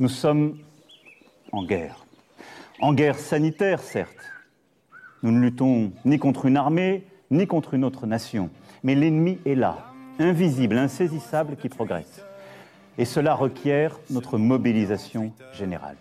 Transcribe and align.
Nous 0.00 0.08
sommes 0.08 0.58
en 1.50 1.64
guerre. 1.64 2.06
En 2.80 2.92
guerre 2.92 3.18
sanitaire, 3.18 3.80
certes. 3.80 4.14
Nous 5.24 5.32
ne 5.32 5.40
luttons 5.40 5.90
ni 6.04 6.20
contre 6.20 6.46
une 6.46 6.56
armée, 6.56 7.04
ni 7.32 7.48
contre 7.48 7.74
une 7.74 7.84
autre 7.84 8.06
nation. 8.06 8.48
Mais 8.84 8.94
l'ennemi 8.94 9.40
est 9.44 9.56
là, 9.56 9.92
invisible, 10.20 10.78
insaisissable, 10.78 11.56
qui 11.56 11.68
progresse. 11.68 12.24
Et 12.96 13.04
cela 13.04 13.34
requiert 13.34 13.98
notre 14.10 14.38
mobilisation 14.38 15.32
générale. 15.52 15.96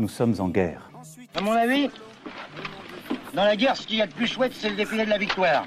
Nous 0.00 0.08
sommes 0.08 0.34
en 0.40 0.48
guerre. 0.48 0.90
À 1.36 1.40
mon 1.40 1.52
avis, 1.52 1.90
dans 3.32 3.44
la 3.44 3.54
guerre, 3.54 3.76
ce 3.76 3.86
qu'il 3.86 3.98
y 3.98 4.02
a 4.02 4.08
de 4.08 4.12
plus 4.12 4.26
chouette, 4.26 4.52
c'est 4.54 4.70
le 4.70 4.76
défilé 4.76 5.04
de 5.04 5.10
la 5.10 5.18
victoire. 5.18 5.64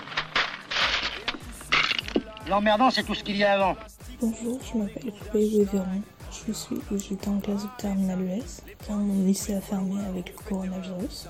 L'emmerdant, 2.50 2.90
c'est 2.90 3.04
tout 3.04 3.16
ce 3.16 3.24
qu'il 3.24 3.38
y 3.38 3.46
a 3.46 3.54
avant. 3.54 3.78
Bonjour, 4.20 4.60
je 4.62 4.78
m'appelle 4.78 5.14
Chloé 5.32 5.64
Véron. 5.72 6.02
Je 6.46 6.52
suis 6.52 6.78
j'étais 6.98 7.30
en 7.30 7.40
classe 7.40 7.64
de 7.64 7.70
terminale 7.78 8.22
ES 8.30 8.62
car 8.86 8.98
mon 8.98 9.26
lycée 9.26 9.56
a 9.56 9.62
fermé 9.62 10.00
avec 10.06 10.34
le 10.34 10.44
coronavirus. 10.44 11.28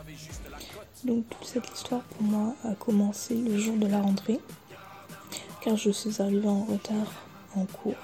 Donc 1.06 1.30
toute 1.30 1.48
cette 1.48 1.70
histoire 1.74 2.02
pour 2.02 2.24
moi 2.24 2.56
a 2.64 2.74
commencé 2.76 3.36
le 3.36 3.58
jour 3.58 3.78
de 3.78 3.88
la 3.88 4.02
rentrée 4.02 4.40
car 5.62 5.78
je 5.78 5.92
suis 5.92 6.22
arrivée 6.22 6.48
en 6.48 6.64
retard 6.66 7.14
en 7.56 7.66
cours 7.66 7.96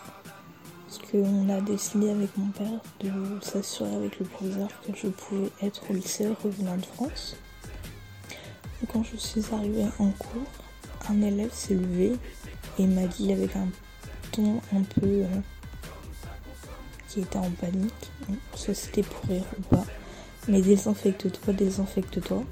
parce 0.86 1.00
qu'on 1.12 1.50
a 1.50 1.60
décidé 1.62 2.10
avec 2.10 2.36
mon 2.38 2.48
père 2.52 2.80
de 3.00 3.12
s'assurer 3.42 3.96
avec 3.96 4.20
le 4.20 4.26
professeur 4.26 4.70
que 4.86 4.96
je 4.96 5.08
pouvais 5.08 5.50
être 5.62 5.90
au 5.90 5.94
lycée 5.94 6.28
revenant 6.44 6.78
de 6.78 6.86
France. 6.86 7.36
Quand 8.92 9.04
je 9.04 9.18
suis 9.18 9.44
arrivée 9.54 9.86
en 9.98 10.10
cours, 10.12 10.52
un 11.10 11.22
élève 11.22 11.54
s'est 11.54 11.74
levé 11.74 12.14
et 12.78 12.86
m'a 12.86 13.08
dit 13.08 13.32
avec 13.32 13.56
un 13.56 13.68
ton 14.32 14.62
un 14.76 14.82
peu 14.82 15.08
euh, 15.08 15.28
qui 17.14 17.20
était 17.20 17.38
en 17.38 17.52
panique, 17.52 17.94
soit 18.56 18.74
c'était 18.74 19.04
pour 19.04 19.30
rire 19.30 19.44
ou 19.60 19.62
pas, 19.76 19.86
mais 20.48 20.62
désinfecte-toi, 20.62 21.54
désinfecte-toi. 21.54 22.44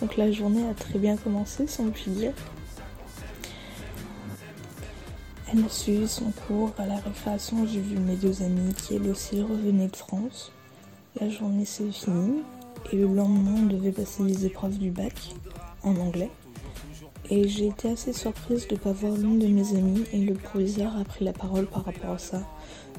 Donc 0.00 0.16
la 0.16 0.32
journée 0.32 0.66
a 0.66 0.72
très 0.72 0.98
bien 0.98 1.16
commencé, 1.16 1.66
si 1.66 1.80
on 1.80 1.92
dire. 2.10 2.32
Elle 5.52 5.62
a 5.62 5.68
suivi 5.68 6.08
son 6.08 6.30
cours 6.46 6.72
à 6.78 6.86
la 6.86 6.96
récréation. 6.96 7.66
J'ai 7.66 7.80
vu 7.80 7.98
mes 7.98 8.16
deux 8.16 8.42
amies 8.42 8.72
qui 8.74 8.94
elles 8.94 9.08
aussi 9.10 9.42
revenaient 9.42 9.88
de 9.88 9.96
France. 9.96 10.52
La 11.20 11.28
journée 11.28 11.64
s'est 11.64 11.90
finie 11.90 12.42
et 12.92 12.96
le 12.96 13.06
lendemain 13.06 13.56
on 13.58 13.66
devait 13.66 13.92
passer 13.92 14.22
les 14.22 14.46
épreuves 14.46 14.78
du 14.78 14.90
bac 14.90 15.34
en 15.82 15.96
anglais. 15.96 16.30
Et 17.30 17.46
j'ai 17.46 17.66
été 17.66 17.90
assez 17.90 18.14
surprise 18.14 18.66
de 18.68 18.74
ne 18.74 18.78
pas 18.78 18.92
voir 18.92 19.12
l'une 19.12 19.38
de 19.38 19.46
mes 19.48 19.76
amies 19.76 20.04
et 20.14 20.18
le 20.18 20.34
proviseur 20.34 20.96
a 20.96 21.04
pris 21.04 21.26
la 21.26 21.34
parole 21.34 21.66
par 21.66 21.84
rapport 21.84 22.12
à 22.12 22.18
ça, 22.18 22.40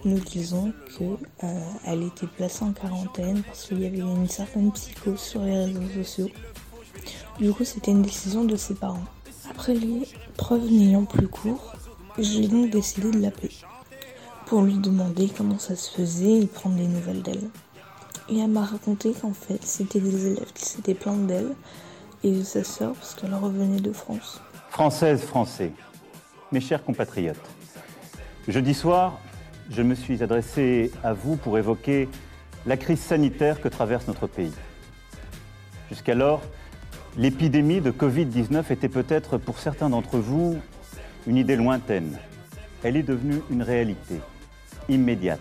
nous 0.05 0.19
disons 0.19 0.72
qu'elle 0.97 1.17
euh, 1.44 2.08
était 2.08 2.27
placée 2.27 2.63
en 2.63 2.72
quarantaine 2.72 3.41
parce 3.41 3.66
qu'il 3.66 3.81
y 3.81 3.88
avait 3.88 4.00
une 4.00 4.30
certaine 4.30 4.72
psychose 4.72 5.19
sur 5.19 5.41
les 5.41 5.66
réseaux 5.66 6.03
sociaux. 6.03 6.30
Du 7.39 7.52
coup, 7.52 7.63
c'était 7.63 7.91
une 7.91 8.03
décision 8.03 8.44
de 8.44 8.55
ses 8.55 8.75
parents. 8.75 9.03
Après 9.50 9.73
les 9.73 10.07
preuves 10.38 10.72
n'ayant 10.72 11.05
plus 11.05 11.27
cours, 11.27 11.73
j'ai 12.19 12.47
donc 12.47 12.69
décidé 12.69 13.09
de 13.09 13.19
l'appeler 13.19 13.52
pour 14.45 14.61
lui 14.61 14.77
demander 14.77 15.30
comment 15.35 15.57
ça 15.57 15.75
se 15.75 15.91
faisait 15.91 16.41
et 16.41 16.45
prendre 16.45 16.75
des 16.75 16.88
nouvelles 16.88 17.23
d'elle. 17.23 17.50
Et 18.30 18.38
elle 18.38 18.50
m'a 18.50 18.63
raconté 18.63 19.13
qu'en 19.13 19.33
fait, 19.33 19.59
c'était 19.63 20.00
des 20.00 20.27
élèves 20.27 20.53
qui 20.53 20.66
s'étaient 20.66 20.94
plaints 20.94 21.17
d'elle 21.17 21.55
et 22.23 22.31
de 22.31 22.44
sa 22.44 22.64
sœur 22.64 22.94
parce 22.94 23.16
qu'elle 23.16 23.34
revenait 23.34 23.80
de 23.80 23.92
France. 23.92 24.42
Françaises, 24.70 25.22
Français, 25.22 25.72
mes 26.52 26.62
chers 26.62 26.84
compatriotes, 26.84 27.38
jeudi 28.48 28.73
soir, 28.73 29.20
je 29.70 29.81
me 29.81 29.95
suis 29.95 30.23
adressé 30.23 30.92
à 31.03 31.14
vous 31.14 31.36
pour 31.36 31.58
évoquer 31.58 32.09
la 32.66 32.78
crise 32.78 33.00
sanitaire 33.00 33.62
que 33.62 33.67
traverse 33.67 34.08
notre 34.08 34.28
pays. 34.28 34.53
Jusqu'alors, 35.90 36.42
l'épidémie 37.17 37.81
de 37.81 37.92
Covid-19 37.92 38.72
était 38.72 38.90
peut-être 38.90 39.38
pour 39.38 39.59
certains 39.59 39.90
d'entre 39.90 40.18
vous 40.18 40.58
une 41.28 41.38
idée 41.38 41.56
lointaine. 41.56 42.18
Elle 42.84 42.97
est 42.97 43.03
devenue 43.03 43.41
une 43.50 43.62
réalité, 43.62 44.19
immédiate, 44.88 45.40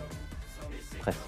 pressante. 0.99 1.23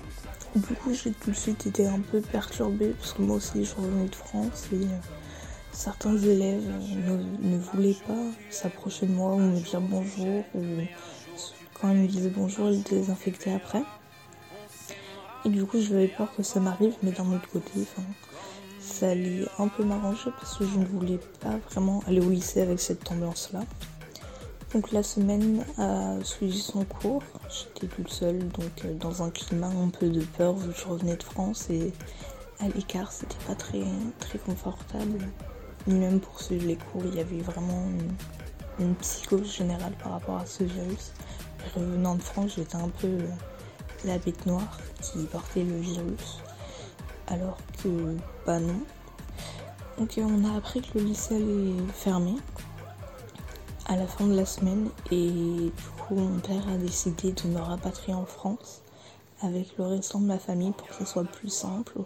Du 0.55 0.73
coup, 0.75 0.93
j'ai 0.93 1.11
tout 1.11 1.31
de 1.31 1.35
suite 1.35 1.65
été 1.65 1.87
un 1.87 1.99
peu 1.99 2.19
perturbée 2.19 2.93
parce 2.99 3.13
que 3.13 3.21
moi 3.21 3.37
aussi, 3.37 3.63
je 3.63 3.73
revenais 3.75 4.09
de 4.09 4.15
France 4.15 4.67
et 4.73 4.75
euh, 4.75 4.97
certains 5.71 6.17
élèves 6.17 6.69
ne, 7.41 7.57
voulaient 7.57 7.97
pas 8.07 8.13
s'approcher 8.49 9.05
de 9.05 9.13
moi 9.13 9.33
ou 9.33 9.39
me 9.39 9.59
dire 9.59 9.81
bonjour 9.81 10.43
ou 10.53 10.61
quand 11.73 11.89
ils 11.91 11.97
me 11.97 12.07
disaient 12.07 12.29
bonjour, 12.29 12.69
ils 12.69 12.83
désinfectaient 12.83 13.53
après. 13.53 13.83
Et 15.43 15.49
du 15.49 15.65
coup, 15.65 15.81
j'avais 15.81 16.07
peur 16.07 16.27
que 16.35 16.43
ça 16.43 16.59
m'arrive, 16.59 16.93
mais 17.01 17.11
d'un 17.11 17.25
autre 17.33 17.49
côté, 17.51 17.71
ça 18.79 19.09
allait 19.09 19.45
un 19.57 19.67
peu 19.67 19.83
m'arranger 19.83 20.29
parce 20.39 20.57
que 20.57 20.65
je 20.65 20.77
ne 20.77 20.85
voulais 20.85 21.19
pas 21.39 21.57
vraiment 21.71 22.03
aller 22.07 22.19
au 22.19 22.29
lycée 22.29 22.61
avec 22.61 22.79
cette 22.79 23.03
tendance-là. 23.03 23.61
Donc 24.73 24.91
la 24.91 25.03
semaine 25.03 25.65
a 25.77 26.15
suivi 26.23 26.59
son 26.59 26.85
cours. 26.85 27.23
J'étais 27.49 27.87
toute 27.87 28.09
seule, 28.09 28.47
donc 28.49 28.85
euh, 28.85 28.93
dans 28.93 29.21
un 29.23 29.29
climat 29.29 29.67
un 29.67 29.89
peu 29.89 30.07
de 30.07 30.21
peur 30.21 30.53
vu 30.53 30.71
que 30.71 30.79
je 30.79 30.85
revenais 30.85 31.17
de 31.17 31.23
France 31.23 31.69
et 31.69 31.91
à 32.59 32.69
l'écart, 32.69 33.11
c'était 33.11 33.35
pas 33.47 33.55
très 33.55 34.37
confortable 34.45 35.19
ni 35.87 35.95
même 35.95 36.19
pour 36.19 36.41
suivre 36.41 36.67
les 36.67 36.75
cours, 36.75 37.03
il 37.05 37.15
y 37.15 37.19
avait 37.19 37.41
vraiment 37.41 37.83
une, 38.79 38.95
psychose 38.95 39.53
générale 39.55 39.93
par 40.01 40.13
rapport 40.13 40.37
à 40.37 40.45
ce 40.45 40.63
virus. 40.63 41.11
revenant 41.75 42.15
de 42.15 42.21
France, 42.21 42.53
j'étais 42.55 42.77
un 42.77 42.89
peu 42.89 43.19
la 44.05 44.17
bête 44.17 44.45
noire 44.47 44.79
qui 45.01 45.19
portait 45.25 45.63
le 45.63 45.77
virus, 45.77 46.39
alors 47.27 47.57
que 47.83 48.17
bah 48.45 48.59
non. 48.59 48.79
Donc 49.99 50.13
on 50.17 50.45
a 50.45 50.57
appris 50.57 50.81
que 50.81 50.97
le 50.97 51.05
lycée 51.05 51.35
allait 51.35 51.75
fermer 51.93 52.37
à 53.85 53.95
la 53.97 54.07
fin 54.07 54.25
de 54.25 54.35
la 54.35 54.45
semaine 54.45 54.89
et 55.11 55.29
du 55.29 55.71
coup 56.07 56.15
mon 56.15 56.39
père 56.39 56.67
a 56.69 56.77
décidé 56.77 57.33
de 57.33 57.47
me 57.49 57.59
rapatrier 57.59 58.15
en 58.15 58.25
France 58.25 58.81
avec 59.41 59.77
le 59.77 59.85
restant 59.85 60.19
de 60.19 60.25
ma 60.25 60.39
famille 60.39 60.71
pour 60.71 60.87
que 60.87 60.95
ce 60.95 61.05
soit 61.05 61.23
plus 61.23 61.49
simple, 61.49 61.99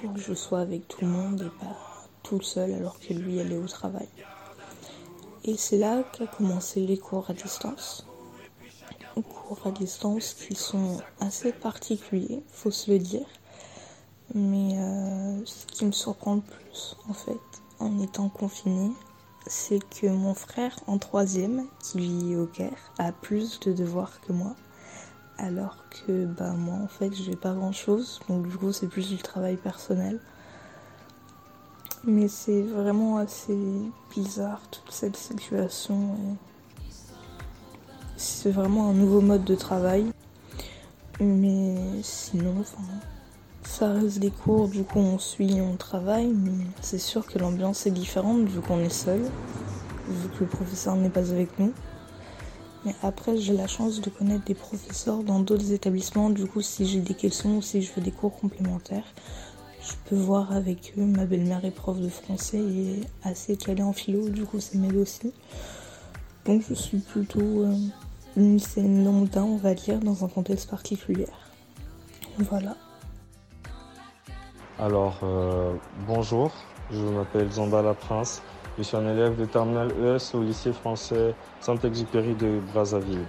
pour 0.00 0.14
que 0.14 0.20
je 0.20 0.32
sois 0.32 0.60
avec 0.60 0.88
tout 0.88 1.00
le 1.02 1.08
monde 1.08 1.42
et 1.42 1.64
pas 1.64 1.95
tout 2.28 2.42
seul 2.42 2.72
alors 2.72 2.98
que 2.98 3.12
lui 3.12 3.40
allait 3.40 3.56
au 3.56 3.68
travail. 3.68 4.08
Et 5.44 5.56
c'est 5.56 5.78
là 5.78 6.02
qu'a 6.02 6.26
commencé 6.26 6.80
les 6.80 6.98
cours 6.98 7.30
à 7.30 7.32
distance. 7.32 8.06
Cours 9.14 9.66
à 9.66 9.70
distance 9.70 10.34
qui 10.34 10.54
sont 10.54 10.98
assez 11.20 11.52
particuliers, 11.52 12.42
faut 12.48 12.70
se 12.70 12.90
le 12.90 12.98
dire. 12.98 13.26
Mais 14.34 14.76
euh, 14.76 15.44
ce 15.44 15.66
qui 15.66 15.84
me 15.84 15.92
surprend 15.92 16.34
le 16.34 16.40
plus, 16.40 16.96
en 17.08 17.14
fait, 17.14 17.38
en 17.78 18.00
étant 18.00 18.28
confiné, 18.28 18.90
c'est 19.46 19.78
que 19.88 20.08
mon 20.08 20.34
frère 20.34 20.76
en 20.86 20.98
troisième, 20.98 21.66
qui 21.80 21.98
vit 22.00 22.36
au 22.36 22.46
Caire, 22.46 22.92
a 22.98 23.12
plus 23.12 23.60
de 23.60 23.72
devoirs 23.72 24.20
que 24.20 24.32
moi. 24.32 24.56
Alors 25.38 25.76
que 25.90 26.26
bah, 26.26 26.52
moi, 26.52 26.76
en 26.82 26.88
fait, 26.88 27.14
j'ai 27.14 27.36
pas 27.36 27.52
grand 27.52 27.72
chose. 27.72 28.20
Donc, 28.28 28.48
du 28.48 28.56
coup, 28.56 28.72
c'est 28.72 28.88
plus 28.88 29.08
du 29.08 29.18
travail 29.18 29.56
personnel. 29.56 30.20
Mais 32.06 32.28
c'est 32.28 32.62
vraiment 32.62 33.16
assez 33.16 33.58
bizarre 34.14 34.60
toute 34.70 34.92
cette 34.92 35.16
situation. 35.16 36.16
C'est 38.16 38.52
vraiment 38.52 38.90
un 38.90 38.92
nouveau 38.92 39.20
mode 39.20 39.42
de 39.44 39.56
travail. 39.56 40.06
Mais 41.18 41.74
sinon, 42.02 42.62
ça 43.64 43.92
reste 43.92 44.20
des 44.20 44.30
cours, 44.30 44.68
du 44.68 44.84
coup 44.84 44.98
on 44.98 45.18
suit, 45.18 45.60
on 45.60 45.76
travaille, 45.76 46.34
c'est 46.82 46.98
sûr 46.98 47.26
que 47.26 47.38
l'ambiance 47.38 47.86
est 47.86 47.90
différente 47.90 48.46
vu 48.46 48.60
qu'on 48.60 48.80
est 48.80 48.90
seul, 48.90 49.22
vu 50.08 50.28
que 50.28 50.40
le 50.40 50.46
professeur 50.46 50.94
n'est 50.94 51.10
pas 51.10 51.30
avec 51.30 51.58
nous. 51.58 51.72
Mais 52.84 52.94
après, 53.02 53.38
j'ai 53.38 53.54
la 53.54 53.66
chance 53.66 54.00
de 54.00 54.10
connaître 54.10 54.44
des 54.44 54.54
professeurs 54.54 55.24
dans 55.24 55.40
d'autres 55.40 55.72
établissements, 55.72 56.30
du 56.30 56.46
coup 56.46 56.60
si 56.60 56.86
j'ai 56.86 57.00
des 57.00 57.14
questions 57.14 57.56
ou 57.56 57.62
si 57.62 57.82
je 57.82 57.92
veux 57.94 58.02
des 58.02 58.12
cours 58.12 58.38
complémentaires, 58.38 59.06
je 59.86 59.92
peux 60.08 60.16
voir 60.16 60.52
avec 60.52 60.94
eux. 60.98 61.04
Ma 61.04 61.26
belle-mère 61.26 61.64
est 61.64 61.70
prof 61.70 62.00
de 62.00 62.08
français 62.08 62.58
et 62.58 63.00
assez 63.22 63.56
calée 63.56 63.82
en 63.82 63.92
philo, 63.92 64.28
du 64.28 64.44
coup 64.44 64.60
ça 64.60 64.76
m'aide 64.78 64.96
aussi. 64.96 65.32
Donc 66.44 66.62
je 66.68 66.74
suis 66.74 66.98
plutôt 66.98 67.40
euh, 67.40 67.74
une 68.36 68.54
lycéenne 68.54 69.04
lambda, 69.04 69.42
on 69.42 69.56
va 69.56 69.74
dire, 69.74 69.98
dans 70.00 70.24
un 70.24 70.28
contexte 70.28 70.68
particulier. 70.70 71.26
Voilà. 72.38 72.76
Alors, 74.78 75.20
euh, 75.22 75.72
bonjour, 76.06 76.50
je 76.90 77.00
m'appelle 77.00 77.50
Zamba 77.50 77.94
Prince. 77.94 78.42
Je 78.76 78.82
suis 78.82 78.96
un 78.96 79.08
élève 79.10 79.38
de 79.38 79.46
terminale 79.46 79.90
ES 80.04 80.36
au 80.36 80.42
lycée 80.42 80.72
français 80.72 81.34
Saint-Exupéry 81.60 82.34
de 82.34 82.60
Brazzaville. 82.72 83.24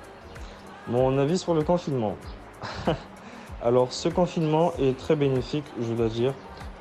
Mon 0.90 1.18
avis 1.18 1.38
sur 1.38 1.54
le 1.54 1.64
confinement. 1.64 2.16
Alors, 3.64 3.92
ce 3.92 4.10
confinement 4.10 4.74
est 4.78 4.98
très 4.98 5.16
bénéfique, 5.16 5.66
je 5.82 5.94
dois 5.94 6.10
dire, 6.10 6.34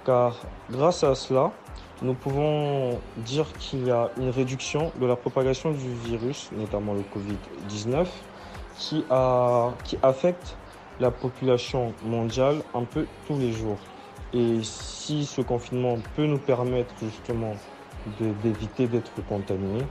car 0.06 0.36
grâce 0.70 1.02
à 1.02 1.16
cela, 1.16 1.52
nous 2.00 2.14
pouvons 2.14 3.00
dire 3.16 3.52
qu'il 3.54 3.84
y 3.84 3.90
a 3.90 4.10
une 4.16 4.30
réduction 4.30 4.92
de 5.00 5.04
la 5.04 5.16
propagation 5.16 5.72
du 5.72 5.92
virus, 5.94 6.50
notamment 6.52 6.94
le 6.94 7.02
Covid-19, 7.02 8.06
qui, 8.78 9.04
affecte 10.02 10.56
la 11.00 11.10
population 11.10 11.92
mondiale 12.04 12.62
un 12.72 12.84
peu 12.84 13.06
tous 13.26 13.38
les 13.38 13.52
jours. 13.52 13.80
Et 14.32 14.62
si 14.62 15.26
ce 15.26 15.40
confinement 15.40 15.98
peut 16.14 16.26
nous 16.26 16.38
permettre 16.38 16.94
justement 17.00 17.54
d'éviter 18.20 18.86
d'être 18.86 19.24
contaminés, 19.26 19.84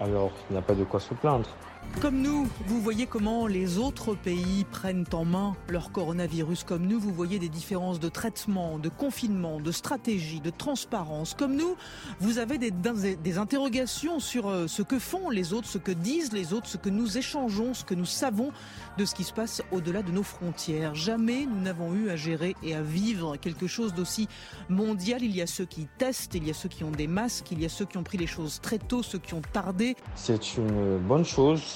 alors 0.00 0.32
il 0.48 0.54
n'y 0.54 0.58
a 0.58 0.62
pas 0.62 0.74
de 0.74 0.84
quoi 0.84 0.98
se 0.98 1.14
plaindre. 1.14 1.56
Comme 2.00 2.22
nous, 2.22 2.48
vous 2.66 2.80
voyez 2.80 3.04
comment 3.04 3.46
les 3.46 3.76
autres 3.76 4.14
pays 4.14 4.64
prennent 4.64 5.04
en 5.12 5.26
main 5.26 5.54
leur 5.68 5.92
coronavirus. 5.92 6.64
Comme 6.64 6.86
nous, 6.86 6.98
vous 6.98 7.12
voyez 7.12 7.38
des 7.38 7.50
différences 7.50 8.00
de 8.00 8.08
traitement, 8.08 8.78
de 8.78 8.88
confinement, 8.88 9.60
de 9.60 9.70
stratégie, 9.70 10.40
de 10.40 10.48
transparence. 10.48 11.34
Comme 11.34 11.56
nous, 11.56 11.76
vous 12.18 12.38
avez 12.38 12.56
des, 12.56 13.38
interrogations 13.38 14.18
sur 14.18 14.48
euh, 14.48 14.66
ce 14.66 14.80
que 14.80 14.98
font 14.98 15.28
les 15.28 15.52
autres, 15.52 15.68
ce 15.68 15.76
que 15.76 15.92
disent 15.92 16.32
les 16.32 16.54
autres, 16.54 16.68
ce 16.68 16.78
que 16.78 16.88
nous 16.88 17.18
échangeons, 17.18 17.74
ce 17.74 17.84
que 17.84 17.94
nous 17.94 18.06
savons 18.06 18.50
de 18.96 19.04
ce 19.04 19.14
qui 19.14 19.24
se 19.24 19.34
passe 19.34 19.62
au-delà 19.70 20.02
de 20.02 20.10
nos 20.10 20.22
frontières. 20.22 20.94
Jamais 20.94 21.44
nous 21.44 21.60
n'avons 21.60 21.92
eu 21.94 22.08
à 22.08 22.16
gérer 22.16 22.56
et 22.62 22.74
à 22.74 22.80
vivre 22.80 23.36
quelque 23.36 23.66
chose 23.66 23.92
d'aussi 23.92 24.26
mondial. 24.70 25.22
Il 25.22 25.36
y 25.36 25.42
a 25.42 25.46
ceux 25.46 25.66
qui 25.66 25.86
testent, 25.98 26.34
il 26.34 26.46
y 26.46 26.50
a 26.50 26.54
ceux 26.54 26.70
qui 26.70 26.82
ont 26.82 26.92
des 26.92 27.08
masques, 27.08 27.50
il 27.52 27.60
y 27.60 27.66
a 27.66 27.68
ceux 27.68 27.84
qui 27.84 27.98
ont 27.98 28.04
pris 28.04 28.16
les 28.16 28.26
choses 28.26 28.58
très 28.62 28.78
tôt, 28.78 29.02
ceux 29.02 29.18
qui 29.18 29.34
ont 29.34 29.42
tardé. 29.52 29.96
C'est 30.14 30.56
une 30.56 30.96
bonne 30.96 31.26
chose 31.26 31.69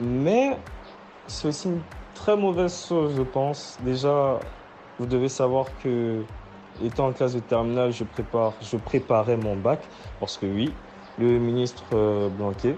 mais 0.00 0.56
c'est 1.26 1.48
aussi 1.48 1.68
une 1.68 1.80
très 2.14 2.36
mauvaise 2.36 2.86
chose, 2.86 3.14
je 3.16 3.22
pense. 3.22 3.78
Déjà, 3.82 4.38
vous 4.98 5.06
devez 5.06 5.28
savoir 5.28 5.66
que, 5.82 6.24
étant 6.82 7.08
en 7.08 7.12
classe 7.12 7.34
de 7.34 7.40
terminale, 7.40 7.92
je, 7.92 8.04
prépare, 8.04 8.54
je 8.60 8.76
préparais 8.76 9.36
mon 9.36 9.56
bac. 9.56 9.80
Parce 10.20 10.36
que 10.36 10.46
oui, 10.46 10.72
le 11.18 11.38
ministre 11.38 11.84
euh, 11.92 12.28
Blanquet 12.28 12.76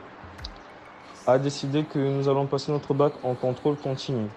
a 1.27 1.39
décidé 1.39 1.85
que 1.85 1.99
nous 1.99 2.29
allons 2.29 2.47
passer 2.47 2.73
notre 2.73 2.95
bac 2.95 3.13
en 3.23 3.35
contrôle 3.35 3.77
continu. 3.77 4.29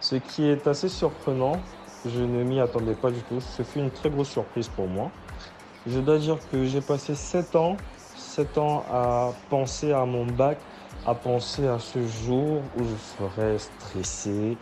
Ce 0.00 0.16
qui 0.16 0.46
est 0.46 0.66
assez 0.66 0.88
surprenant, 0.88 1.60
je 2.06 2.22
ne 2.22 2.42
m'y 2.42 2.60
attendais 2.60 2.94
pas 2.94 3.10
du 3.10 3.20
tout. 3.20 3.40
Ce 3.40 3.62
fut 3.62 3.78
une 3.78 3.90
très 3.90 4.10
grosse 4.10 4.30
surprise 4.30 4.68
pour 4.68 4.88
moi. 4.88 5.10
Je 5.86 5.98
dois 6.00 6.18
dire 6.18 6.38
que 6.50 6.64
j'ai 6.64 6.80
passé 6.80 7.14
7 7.14 7.56
ans, 7.56 7.76
7 8.16 8.58
ans 8.58 8.84
à 8.90 9.32
penser 9.48 9.92
à 9.92 10.04
mon 10.04 10.26
bac 10.26 10.58
à 11.06 11.14
penser 11.14 11.66
à 11.66 11.78
ce 11.78 12.06
jour 12.06 12.62
où 12.76 12.84
je 12.84 12.96
serais 13.18 13.58
stressé 13.58 14.56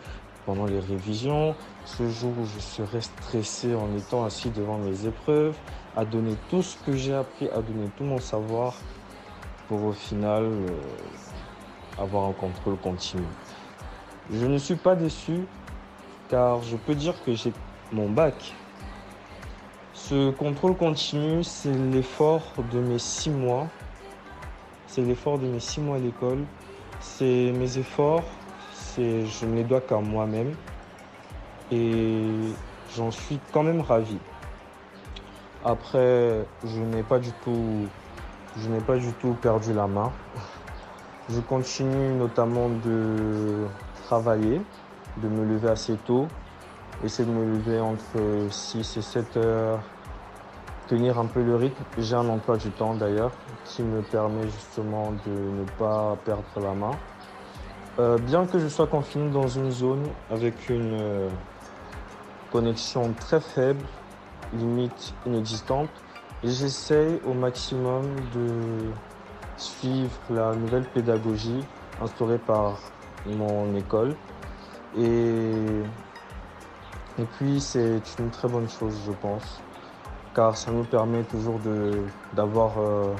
pendant 0.45 0.65
les 0.65 0.79
révisions, 0.79 1.55
ce 1.85 2.09
jour 2.09 2.33
où 2.39 2.45
je 2.45 2.59
serais 2.59 3.01
stressé 3.01 3.75
en 3.75 3.95
étant 3.95 4.23
assis 4.23 4.49
devant 4.49 4.77
mes 4.77 5.05
épreuves, 5.05 5.55
à 5.95 6.05
donner 6.05 6.35
tout 6.49 6.63
ce 6.63 6.77
que 6.77 6.93
j'ai 6.93 7.13
appris, 7.13 7.49
à 7.49 7.61
donner 7.61 7.89
tout 7.97 8.03
mon 8.03 8.19
savoir 8.19 8.75
pour 9.67 9.83
au 9.83 9.91
final 9.91 10.43
euh, 10.43 10.67
avoir 11.97 12.25
un 12.25 12.33
contrôle 12.33 12.77
continu. 12.77 13.23
Je 14.31 14.45
ne 14.45 14.57
suis 14.57 14.75
pas 14.75 14.95
déçu 14.95 15.45
car 16.29 16.61
je 16.61 16.77
peux 16.77 16.95
dire 16.95 17.13
que 17.23 17.33
j'ai 17.33 17.51
mon 17.91 18.09
bac. 18.09 18.53
Ce 19.93 20.31
contrôle 20.31 20.75
continu, 20.75 21.43
c'est 21.43 21.73
l'effort 21.73 22.53
de 22.71 22.79
mes 22.79 22.99
six 22.99 23.29
mois 23.29 23.67
c'est 24.89 25.01
l'effort 25.01 25.37
de 25.37 25.45
mes 25.45 25.59
six 25.59 25.79
mois 25.79 25.97
à 25.97 25.99
l'école. 25.99 26.45
C'est 26.99 27.53
mes 27.55 27.77
efforts, 27.77 28.23
je 28.97 29.45
ne 29.45 29.55
les 29.55 29.63
dois 29.63 29.81
qu'à 29.81 29.99
moi-même. 29.99 30.53
Et 31.71 32.25
j'en 32.95 33.11
suis 33.11 33.39
quand 33.53 33.63
même 33.63 33.81
ravi. 33.81 34.17
Après, 35.63 36.45
je 36.63 36.79
n'ai 36.81 37.03
pas 37.03 37.19
du 37.19 37.31
tout, 37.43 37.85
je 38.57 38.67
n'ai 38.69 38.79
pas 38.79 38.97
du 38.97 39.13
tout 39.13 39.35
perdu 39.41 39.73
la 39.73 39.87
main. 39.87 40.11
Je 41.31 41.41
continue 41.41 42.15
notamment 42.15 42.69
de 42.69 43.67
travailler, 44.05 44.59
de 45.17 45.27
me 45.27 45.45
lever 45.45 45.69
assez 45.69 45.95
tôt, 45.97 46.27
essayer 47.03 47.29
de 47.29 47.31
me 47.31 47.45
lever 47.45 47.79
entre 47.79 48.47
6 48.49 48.97
et 48.97 49.01
7 49.03 49.37
heures 49.37 49.79
tenir 50.89 51.19
un 51.19 51.27
peu 51.27 51.43
le 51.43 51.55
rythme. 51.55 51.83
J'ai 51.99 52.15
un 52.15 52.27
emploi 52.27 52.57
du 52.57 52.71
temps 52.71 52.95
d'ailleurs 52.95 53.31
qui 53.63 53.83
me 53.83 54.01
permet 54.01 54.43
justement 54.43 55.13
de 55.25 55.31
ne 55.31 55.63
pas 55.77 56.17
perdre 56.25 56.43
la 56.61 56.73
main. 56.73 56.91
Euh, 57.99 58.17
bien 58.17 58.45
que 58.45 58.59
je 58.59 58.67
sois 58.67 58.87
confiné 58.87 59.29
dans 59.29 59.47
une 59.47 59.71
zone 59.71 60.03
avec 60.31 60.69
une 60.69 60.97
euh, 60.99 61.29
connexion 62.51 63.13
très 63.19 63.39
faible, 63.39 63.85
limite 64.53 65.13
inexistante, 65.27 65.89
j'essaye 66.43 67.19
au 67.25 67.33
maximum 67.33 68.03
de 68.33 68.89
suivre 69.57 70.17
la 70.29 70.55
nouvelle 70.55 70.85
pédagogie 70.85 71.63
instaurée 72.01 72.39
par 72.39 72.79
mon 73.27 73.75
école. 73.75 74.15
Et, 74.97 75.51
et 77.19 77.25
puis 77.37 77.61
c'est 77.61 78.01
une 78.17 78.31
très 78.31 78.47
bonne 78.47 78.67
chose 78.67 78.97
je 79.05 79.11
pense 79.11 79.61
car 80.39 80.55
ça 80.55 80.71
nous 80.71 80.85
permet 80.85 81.23
toujours 81.23 81.59
d'avoir 82.33 82.79
euh, 82.79 83.13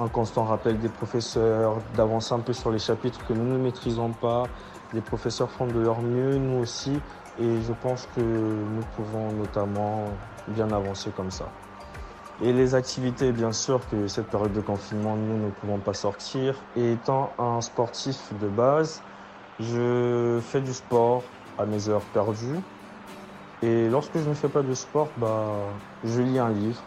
un 0.00 0.08
constant 0.08 0.42
rappel 0.42 0.80
des 0.80 0.88
professeurs, 0.88 1.76
d'avancer 1.96 2.34
un 2.34 2.40
peu 2.40 2.52
sur 2.52 2.72
les 2.72 2.80
chapitres 2.80 3.24
que 3.24 3.32
nous 3.32 3.44
ne 3.44 3.56
maîtrisons 3.56 4.10
pas. 4.10 4.48
Les 4.92 5.00
professeurs 5.00 5.48
font 5.48 5.68
de 5.68 5.78
leur 5.78 6.02
mieux, 6.02 6.38
nous 6.38 6.58
aussi, 6.58 6.98
et 7.38 7.62
je 7.62 7.72
pense 7.84 8.08
que 8.16 8.20
nous 8.20 8.82
pouvons 8.96 9.30
notamment 9.30 10.06
bien 10.48 10.72
avancer 10.72 11.10
comme 11.16 11.30
ça. 11.30 11.46
Et 12.42 12.52
les 12.52 12.74
activités, 12.74 13.30
bien 13.30 13.52
sûr 13.52 13.80
que 13.88 14.08
cette 14.08 14.26
période 14.26 14.52
de 14.52 14.60
confinement, 14.60 15.14
nous 15.14 15.38
ne 15.46 15.50
pouvons 15.50 15.78
pas 15.78 15.94
sortir. 15.94 16.56
Et 16.76 16.94
étant 16.94 17.30
un 17.38 17.60
sportif 17.60 18.18
de 18.40 18.48
base, 18.48 19.02
je 19.60 20.40
fais 20.42 20.62
du 20.62 20.74
sport 20.74 21.22
à 21.60 21.64
mes 21.64 21.88
heures 21.88 22.08
perdues. 22.12 22.58
Et 23.62 23.88
lorsque 23.88 24.18
je 24.18 24.28
ne 24.28 24.34
fais 24.34 24.48
pas 24.48 24.62
de 24.62 24.74
sport, 24.74 25.08
bah, 25.16 25.46
je 26.04 26.20
lis 26.20 26.38
un 26.38 26.50
livre, 26.50 26.80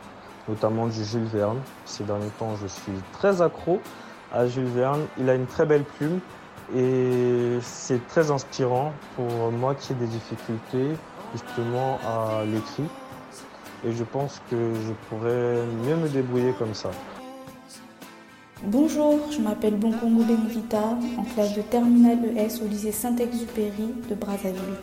notamment 0.47 0.87
du 0.87 1.03
Jules 1.03 1.25
Verne. 1.25 1.59
Ces 1.85 2.03
derniers 2.03 2.29
temps, 2.37 2.55
je 2.61 2.67
suis 2.67 2.93
très 3.13 3.41
accro 3.41 3.81
à 4.31 4.47
Jules 4.47 4.65
Verne. 4.65 5.01
Il 5.17 5.29
a 5.29 5.35
une 5.35 5.47
très 5.47 5.65
belle 5.65 5.83
plume 5.83 6.19
et 6.75 7.57
c'est 7.61 8.05
très 8.07 8.29
inspirant 8.29 8.93
pour 9.15 9.51
moi 9.51 9.73
qui 9.73 9.93
ai 9.93 9.95
des 9.95 10.07
difficultés 10.07 10.95
justement 11.33 11.99
à 12.05 12.43
l'écrit. 12.45 12.87
Et 13.85 13.91
je 13.93 14.03
pense 14.03 14.41
que 14.51 14.55
je 14.55 14.93
pourrais 15.09 15.63
mieux 15.85 15.95
me 15.95 16.09
débrouiller 16.09 16.53
comme 16.53 16.73
ça. 16.73 16.91
Bonjour, 18.65 19.31
je 19.31 19.39
m'appelle 19.39 19.75
Bonkongo 19.75 20.21
Benvita, 20.21 20.97
en 21.17 21.23
classe 21.23 21.55
de 21.55 21.61
terminale 21.61 22.19
ES 22.35 22.61
au 22.61 22.67
lycée 22.67 22.91
Saint-Exupéry 22.91 23.93
de 24.09 24.15
Brazzaville. 24.15 24.75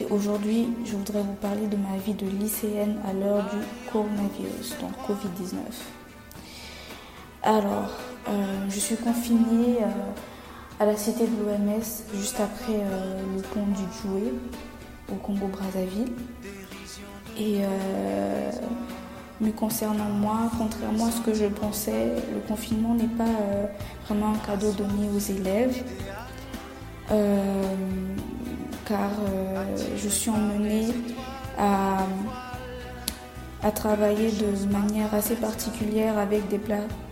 Et 0.00 0.06
aujourd'hui, 0.06 0.68
je 0.86 0.96
voudrais 0.96 1.20
vous 1.20 1.34
parler 1.34 1.66
de 1.66 1.76
ma 1.76 1.98
vie 1.98 2.14
de 2.14 2.24
lycéenne 2.24 2.96
à 3.06 3.12
l'heure 3.12 3.44
du 3.50 3.90
coronavirus, 3.92 4.76
donc 4.80 4.92
Covid-19. 5.06 5.58
Alors, 7.42 7.90
euh, 8.30 8.64
je 8.70 8.78
suis 8.78 8.96
confinée 8.96 9.76
euh, 9.82 10.80
à 10.80 10.86
la 10.86 10.96
cité 10.96 11.26
de 11.26 11.36
l'OMS 11.44 11.82
juste 12.14 12.40
après 12.40 12.80
euh, 12.80 13.22
le 13.36 13.42
pont 13.42 13.66
du 13.66 13.82
Djoué 14.00 14.32
au 15.12 15.16
Congo-Brazzaville. 15.16 16.12
Et 17.38 17.60
mais 19.40 19.52
concernant 19.52 20.08
moi, 20.10 20.50
contrairement 20.56 21.06
à 21.06 21.10
ce 21.10 21.20
que 21.20 21.34
je 21.34 21.46
pensais, 21.46 22.12
le 22.34 22.40
confinement 22.48 22.94
n'est 22.94 23.04
pas 23.04 23.24
euh, 23.24 23.66
vraiment 24.06 24.32
un 24.32 24.46
cadeau 24.46 24.72
donné 24.72 25.08
aux 25.14 25.18
élèves. 25.18 25.82
Euh, 27.10 27.62
car 28.86 29.10
euh, 29.10 29.64
je 29.96 30.08
suis 30.08 30.30
emmenée 30.30 30.88
à, 31.58 32.06
travailler 33.74 34.30
de 34.32 34.72
manière 34.72 35.12
assez 35.12 35.34
particulière 35.34 36.16
avec 36.16 36.48
des, 36.48 36.60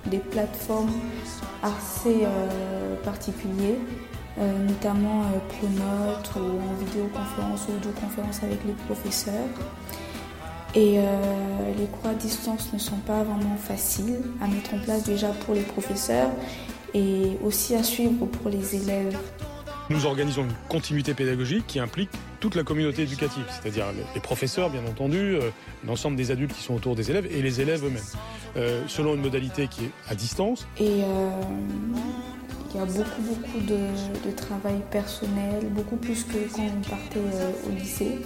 des 0.06 0.18
plateformes 0.18 0.92
assez 1.62 2.26
particulières, 3.04 3.76
notamment 4.66 5.25
Pronote 5.49 6.30
ou 6.37 6.59
en 6.62 6.75
vidéoconférence 6.83 7.66
ou 7.68 7.76
audioconférence 7.76 8.42
avec 8.42 8.64
les 8.64 8.73
professeurs. 8.73 9.50
Et 10.76 10.99
euh, 10.99 11.02
les 11.78 11.87
cours 11.87 12.11
à 12.11 12.14
distance 12.14 12.71
ne 12.75 12.78
sont 12.78 12.99
pas 12.99 13.23
vraiment 13.23 13.56
faciles 13.56 14.21
à 14.42 14.47
mettre 14.47 14.75
en 14.75 14.78
place 14.78 15.04
déjà 15.04 15.28
pour 15.28 15.54
les 15.54 15.62
professeurs 15.62 16.28
et 16.92 17.38
aussi 17.42 17.75
à 17.75 17.83
suivre 17.83 18.26
pour 18.26 18.50
les 18.50 18.76
élèves. 18.76 19.16
Nous 19.88 20.04
organisons 20.04 20.42
une 20.42 20.52
continuité 20.68 21.14
pédagogique 21.14 21.66
qui 21.66 21.78
implique 21.78 22.11
toute 22.40 22.56
la 22.56 22.62
communauté 22.62 23.04
éducative, 23.04 23.45
c'est-à-dire 23.49 23.87
les 24.14 24.21
professeurs 24.21 24.68
bien 24.68 24.85
entendu, 24.85 25.16
euh, 25.16 25.49
l'ensemble 25.87 26.16
des 26.16 26.30
adultes 26.30 26.52
qui 26.52 26.62
sont 26.62 26.75
autour 26.75 26.95
des 26.95 27.11
élèves 27.11 27.26
et 27.30 27.40
les 27.40 27.62
élèves 27.62 27.83
eux-mêmes, 27.83 28.02
euh, 28.59 28.83
selon 28.87 29.14
une 29.14 29.23
modalité 29.23 29.68
qui 29.68 29.85
est 29.85 29.92
à 30.11 30.14
distance. 30.14 30.66
Et 30.78 30.85
il 30.85 30.99
y 30.99 32.83
a 32.83 32.85
beaucoup 32.85 33.23
beaucoup 33.23 33.61
de, 33.61 34.28
de, 34.28 34.37
travail 34.37 34.83
personnel, 34.90 35.68
beaucoup 35.71 35.97
plus 35.97 36.25
que 36.25 36.37
quand 36.54 36.64
on 36.64 36.90
partait 36.90 37.21
au 37.66 37.71
lycée. 37.71 38.18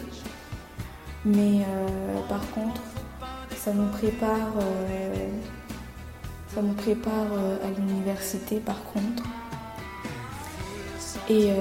Mais 1.25 1.61
euh, 1.61 2.21
par 2.29 2.41
contre, 2.53 2.81
ça 3.55 3.73
nous 3.75 3.89
prépare, 3.89 4.55
euh, 4.59 5.29
ça 6.55 6.63
nous 6.63 6.73
prépare 6.73 7.33
euh, 7.33 7.57
à 7.67 7.71
l'université 7.79 8.59
par 8.59 8.83
contre. 8.85 9.25
Et 11.29 11.53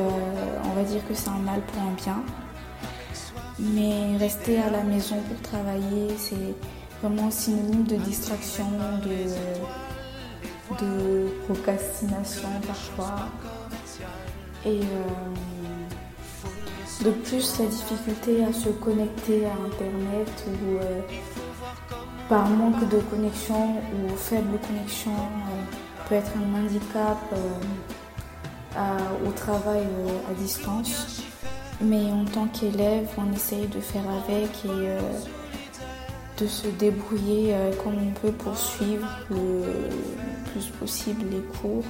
on 0.63 0.73
va 0.73 0.83
dire 0.83 1.07
que 1.07 1.13
c'est 1.13 1.29
un 1.29 1.37
mal 1.37 1.61
pour 1.61 1.83
un 1.83 1.91
bien. 1.91 2.23
Mais 3.59 4.17
rester 4.17 4.59
à 4.59 4.71
la 4.71 4.81
maison 4.81 5.17
pour 5.27 5.39
travailler, 5.41 6.07
c'est 6.17 6.55
vraiment 7.03 7.29
synonyme 7.29 7.83
de 7.83 7.97
distraction, 7.97 8.65
de, 10.79 11.29
procrastination 11.45 12.49
parfois. 12.65 13.29
Et 14.65 14.79
de 17.03 17.11
plus, 17.11 17.59
la 17.59 17.65
difficulté 17.65 18.43
à 18.43 18.51
se 18.51 18.69
connecter 18.69 19.45
à 19.45 19.53
Internet 19.65 20.45
ou 20.47 20.77
euh, 20.77 21.01
par 22.27 22.49
manque 22.49 22.87
de 22.89 22.97
connexion 22.99 23.77
ou 23.77 24.15
faible 24.17 24.59
connexion 24.67 25.11
euh, 25.11 26.07
peut 26.07 26.15
être 26.15 26.31
un 26.35 26.59
handicap 26.59 27.17
au 29.25 29.31
travail 29.31 29.83
à 30.29 30.33
distance. 30.33 31.23
Mais 31.81 32.11
en 32.11 32.25
tant 32.25 32.47
qu'élève, 32.47 33.07
on 33.17 33.33
essaye 33.33 33.67
de 33.67 33.79
faire 33.79 34.03
avec 34.23 34.49
et 34.65 36.41
de 36.41 36.47
se 36.47 36.67
débrouiller 36.67 37.55
comme 37.83 37.95
on 37.95 38.11
peut 38.11 38.31
pour 38.31 38.57
suivre 38.57 39.07
le 39.29 39.63
plus 40.51 40.67
possible 40.79 41.25
les 41.31 41.41
cours. 41.59 41.83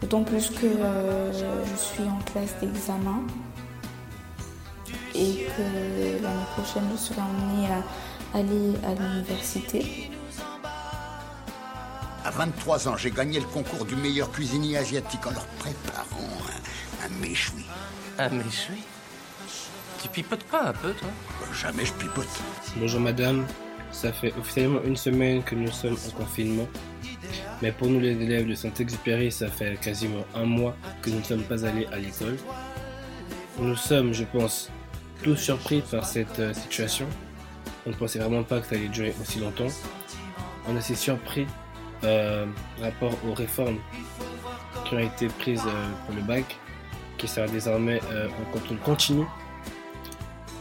D'autant 0.00 0.24
plus 0.24 0.50
que 0.50 0.66
je 1.32 1.76
suis 1.76 2.04
en 2.04 2.18
classe 2.32 2.54
d'examen 2.60 3.22
et 5.18 5.46
que 5.56 6.22
l'année 6.22 6.46
prochaine, 6.56 6.88
je 6.92 6.96
serai 6.96 7.20
emmenée 7.20 7.66
à 7.66 8.38
aller 8.38 8.72
à 8.84 8.94
l'université. 8.94 10.10
À 12.24 12.30
23 12.30 12.88
ans, 12.88 12.96
j'ai 12.96 13.10
gagné 13.10 13.40
le 13.40 13.46
concours 13.46 13.84
du 13.84 13.96
meilleur 13.96 14.30
cuisinier 14.30 14.76
asiatique 14.76 15.26
en 15.26 15.30
leur 15.30 15.46
préparant 15.58 16.04
un, 17.02 17.06
un 17.06 17.20
méchoui. 17.20 17.64
Un 18.18 18.28
méchoui? 18.30 18.82
Tu 20.02 20.08
pipotes 20.08 20.44
pas 20.44 20.68
un 20.68 20.72
peu, 20.72 20.92
toi? 20.92 21.08
Jamais 21.52 21.84
je 21.84 21.92
pipote. 21.94 22.28
Bonjour 22.76 23.00
madame, 23.00 23.44
ça 23.90 24.12
fait 24.12 24.32
officiellement 24.38 24.82
une 24.84 24.96
semaine 24.96 25.42
que 25.42 25.56
nous 25.56 25.72
sommes 25.72 25.96
en 26.06 26.10
confinement. 26.16 26.68
Mais 27.60 27.72
pour 27.72 27.88
nous 27.88 27.98
les 27.98 28.12
élèves 28.12 28.46
de 28.46 28.54
Saint-Exupéry, 28.54 29.32
ça 29.32 29.48
fait 29.48 29.80
quasiment 29.80 30.24
un 30.34 30.44
mois 30.44 30.76
que 31.02 31.10
nous 31.10 31.18
ne 31.18 31.24
sommes 31.24 31.42
pas 31.42 31.64
allés 31.64 31.86
à 31.90 31.96
l'école. 31.96 32.36
Nous 33.58 33.74
sommes, 33.74 34.12
je 34.12 34.22
pense, 34.22 34.70
tous 35.22 35.36
surpris 35.36 35.82
par 35.90 36.04
cette 36.04 36.38
euh, 36.38 36.52
situation. 36.52 37.06
On 37.86 37.90
ne 37.90 37.94
pensait 37.94 38.18
vraiment 38.18 38.42
pas 38.42 38.60
que 38.60 38.66
ça 38.66 38.74
allait 38.74 38.88
durer 38.88 39.14
aussi 39.20 39.38
longtemps. 39.40 39.68
On 40.68 40.74
est 40.74 40.78
assez 40.78 40.94
surpris 40.94 41.46
euh, 42.04 42.46
rapport 42.80 43.12
aux 43.26 43.34
réformes 43.34 43.78
qui 44.84 44.94
ont 44.94 45.00
été 45.00 45.26
prises 45.26 45.64
euh, 45.66 45.88
pour 46.06 46.14
le 46.14 46.22
bac, 46.22 46.56
qui 47.16 47.26
sera 47.26 47.48
désormais 47.48 48.00
euh, 48.12 48.28
en 48.28 48.52
contrôle 48.52 48.78
continu. 48.78 49.24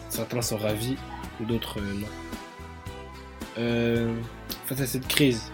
Certains 0.09 0.41
sont 0.41 0.57
ravis, 0.57 0.97
d'autres 1.41 1.79
non. 1.79 2.07
face 4.65 4.81
à 4.81 4.87
cette 4.87 5.07
crise 5.07 5.51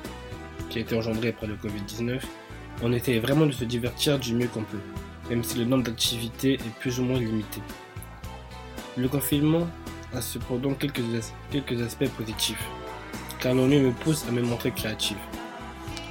qui 0.69 0.77
a 0.77 0.81
été 0.81 0.95
engendrée 0.95 1.33
par 1.33 1.49
le 1.49 1.55
Covid-19, 1.55 2.21
on 2.81 2.93
était 2.93 3.19
vraiment 3.19 3.45
de 3.45 3.51
se 3.51 3.65
divertir 3.65 4.19
du 4.19 4.35
mieux 4.35 4.47
qu'on 4.47 4.63
peut, 4.63 4.79
même 5.29 5.43
si 5.43 5.57
le 5.57 5.65
nombre 5.65 5.83
d'activités 5.83 6.53
est 6.53 6.79
plus 6.79 6.99
ou 7.01 7.03
moins 7.03 7.19
limité. 7.19 7.61
Le 8.95 9.07
confinement 9.07 9.67
a 10.13 10.21
cependant 10.21 10.75
quelques, 10.75 11.01
aspects 11.81 12.09
positifs, 12.09 12.63
car 13.39 13.55
l'ennui 13.55 13.79
me 13.79 13.91
pousse 13.91 14.23
à 14.27 14.31
me 14.31 14.43
montrer 14.43 14.69
créatif. 14.69 15.17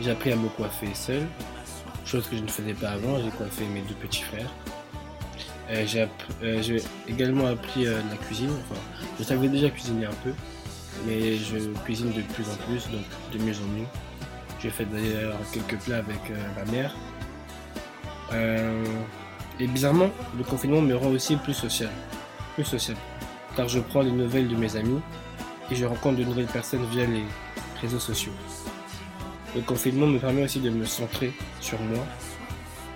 J'ai 0.00 0.10
appris 0.10 0.32
à 0.32 0.36
me 0.36 0.48
coiffer 0.48 0.88
seul, 0.92 1.28
chose 2.04 2.26
que 2.26 2.36
je 2.36 2.42
ne 2.42 2.48
faisais 2.48 2.74
pas 2.74 2.90
avant, 2.90 3.22
j'ai 3.22 3.30
coiffé 3.30 3.64
mes 3.66 3.82
deux 3.82 3.94
petits 3.94 4.22
frères. 4.22 4.50
Euh, 5.70 5.86
euh, 6.42 6.60
j'ai 6.60 6.82
également 7.06 7.46
appris 7.46 7.86
euh, 7.86 8.00
la 8.10 8.16
cuisine, 8.16 8.50
enfin, 8.50 8.80
je 9.16 9.22
savais 9.22 9.46
déjà 9.46 9.70
cuisiner 9.70 10.06
un 10.06 10.14
peu, 10.24 10.32
mais 11.06 11.36
je 11.36 11.58
cuisine 11.84 12.10
de 12.12 12.22
plus 12.34 12.44
en 12.50 12.56
plus, 12.66 12.90
donc 12.90 13.04
de 13.32 13.38
mieux 13.38 13.54
en 13.54 13.78
mieux. 13.78 13.86
J'ai 14.60 14.70
fait 14.70 14.86
d'ailleurs 14.86 15.36
quelques 15.52 15.80
plats 15.84 15.98
avec 15.98 16.32
ma 16.56 16.72
mère. 16.72 16.96
et 19.60 19.66
bizarrement, 19.68 20.10
le 20.36 20.42
confinement 20.42 20.80
me 20.80 20.96
rend 20.96 21.10
aussi 21.10 21.36
plus 21.36 21.54
social 21.54 21.90
plus 22.54 22.64
social, 22.64 22.96
car 23.56 23.68
je 23.68 23.80
prends 23.80 24.02
les 24.02 24.10
nouvelles 24.10 24.48
de 24.48 24.56
mes 24.56 24.76
amis 24.76 25.00
et 25.70 25.74
je 25.74 25.84
rencontre 25.84 26.18
de 26.18 26.24
nouvelles 26.24 26.46
personnes 26.46 26.84
via 26.90 27.06
les 27.06 27.24
réseaux 27.80 27.98
sociaux. 27.98 28.32
Le 29.54 29.60
confinement 29.62 30.06
me 30.06 30.18
permet 30.18 30.44
aussi 30.44 30.60
de 30.60 30.70
me 30.70 30.84
centrer 30.84 31.32
sur 31.60 31.80
moi 31.80 32.04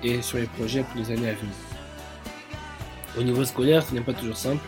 et 0.02 0.22
sur 0.22 0.38
les 0.38 0.46
projets 0.46 0.82
pour 0.82 0.96
les 0.96 1.10
années 1.10 1.28
à 1.28 1.34
venir. 1.34 1.54
Au 3.18 3.22
niveau 3.22 3.44
scolaire, 3.44 3.82
ce 3.82 3.94
n'est 3.94 4.00
pas 4.00 4.12
toujours 4.12 4.36
simple. 4.36 4.64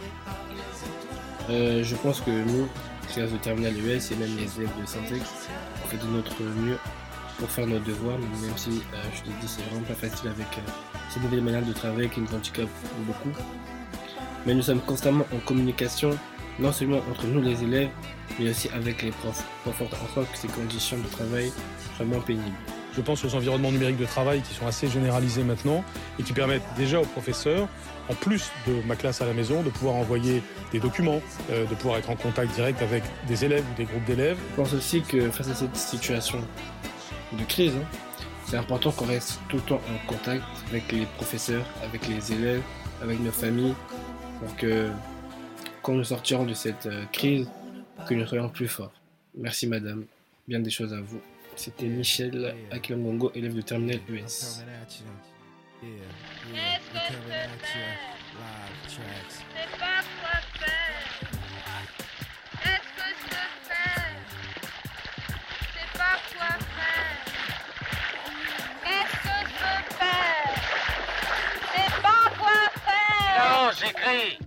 Euh, 1.50 1.82
je 1.82 1.94
pense 1.96 2.20
que 2.20 2.30
nous, 2.30 2.68
classes 3.12 3.32
de 3.32 3.38
terminale 3.38 3.74
US 3.78 4.10
et 4.10 4.16
même 4.16 4.36
les 4.36 4.58
élèves 4.58 4.80
de 4.80 4.86
Syntex, 4.86 5.48
on 5.84 5.88
fait 5.88 5.96
de 5.96 6.06
notre 6.06 6.42
mieux 6.42 6.78
pour 7.38 7.48
faire 7.48 7.66
nos 7.66 7.78
devoirs, 7.78 8.18
même 8.18 8.56
si 8.56 8.82
euh, 8.92 9.02
je 9.14 9.22
te 9.22 9.28
dis 9.40 9.46
c'est 9.46 9.62
vraiment 9.70 9.86
pas 9.86 9.94
facile 9.94 10.28
avec 10.28 10.46
euh, 10.58 10.70
ces 11.10 11.20
nouvelles 11.20 11.42
manières 11.42 11.64
de 11.64 11.72
travailler 11.72 12.08
qui 12.08 12.20
nous 12.20 12.34
handicapent 12.34 12.68
beaucoup 13.06 13.30
mais 14.46 14.54
nous 14.54 14.62
sommes 14.62 14.80
constamment 14.80 15.24
en 15.34 15.38
communication, 15.46 16.10
non 16.58 16.72
seulement 16.72 17.00
entre 17.10 17.26
nous 17.26 17.40
les 17.40 17.62
élèves, 17.62 17.90
mais 18.38 18.50
aussi 18.50 18.68
avec 18.74 19.02
les 19.02 19.10
profs, 19.10 19.44
pour 19.64 19.74
faire 19.74 19.88
en 19.88 20.14
sorte 20.14 20.30
que 20.32 20.38
ces 20.38 20.48
conditions 20.48 20.98
de 20.98 21.08
travail 21.08 21.52
soient 21.96 22.06
moins 22.06 22.20
pénibles. 22.20 22.56
Je 22.98 23.02
pense 23.02 23.24
aux 23.24 23.34
environnements 23.36 23.70
numériques 23.70 23.98
de 23.98 24.06
travail 24.06 24.40
qui 24.40 24.54
sont 24.54 24.66
assez 24.66 24.88
généralisés 24.88 25.44
maintenant 25.44 25.84
et 26.18 26.24
qui 26.24 26.32
permettent 26.32 26.66
déjà 26.76 27.00
aux 27.00 27.04
professeurs, 27.04 27.68
en 28.08 28.14
plus 28.14 28.50
de 28.66 28.74
ma 28.86 28.96
classe 28.96 29.20
à 29.20 29.26
la 29.26 29.34
maison, 29.34 29.62
de 29.62 29.70
pouvoir 29.70 29.94
envoyer 29.94 30.42
des 30.72 30.80
documents, 30.80 31.20
euh, 31.50 31.64
de 31.66 31.74
pouvoir 31.76 31.98
être 31.98 32.10
en 32.10 32.16
contact 32.16 32.52
direct 32.54 32.82
avec 32.82 33.04
des 33.28 33.44
élèves 33.44 33.64
ou 33.72 33.76
des 33.76 33.84
groupes 33.84 34.04
d'élèves. 34.04 34.38
Je 34.50 34.56
pense 34.56 34.72
aussi 34.72 35.02
que 35.02 35.30
face 35.30 35.48
à 35.48 35.54
cette 35.54 35.76
situation 35.76 36.40
de 37.32 37.44
crise, 37.44 37.74
hein, 37.76 37.86
c'est 38.46 38.56
important 38.56 38.90
qu'on 38.90 39.06
reste 39.06 39.38
tout 39.48 39.56
le 39.56 39.62
temps 39.62 39.80
en 39.94 40.06
contact 40.08 40.42
avec 40.70 40.90
les 40.90 41.06
professeurs, 41.18 41.66
avec 41.84 42.08
les 42.08 42.32
élèves, 42.32 42.62
avec 43.02 43.20
nos 43.20 43.30
familles, 43.30 43.74
pour 44.40 44.56
que 44.56 44.90
quand 45.82 45.94
nous 45.94 46.04
sortirons 46.04 46.44
de 46.44 46.54
cette 46.54 46.86
euh, 46.86 47.04
crise, 47.12 47.48
que 48.06 48.14
nous 48.14 48.26
soyons 48.26 48.48
plus 48.48 48.68
forts. 48.68 48.92
Merci 49.34 49.66
madame, 49.66 50.04
bien 50.46 50.60
des 50.60 50.70
choses 50.70 50.92
à 50.92 51.00
vous. 51.00 51.20
C'était 51.56 51.86
Michel 51.86 52.54
Akilamongo, 52.70 53.32
élève 53.34 53.54
de 53.54 53.62
terminale 53.62 54.00
US. 54.08 54.62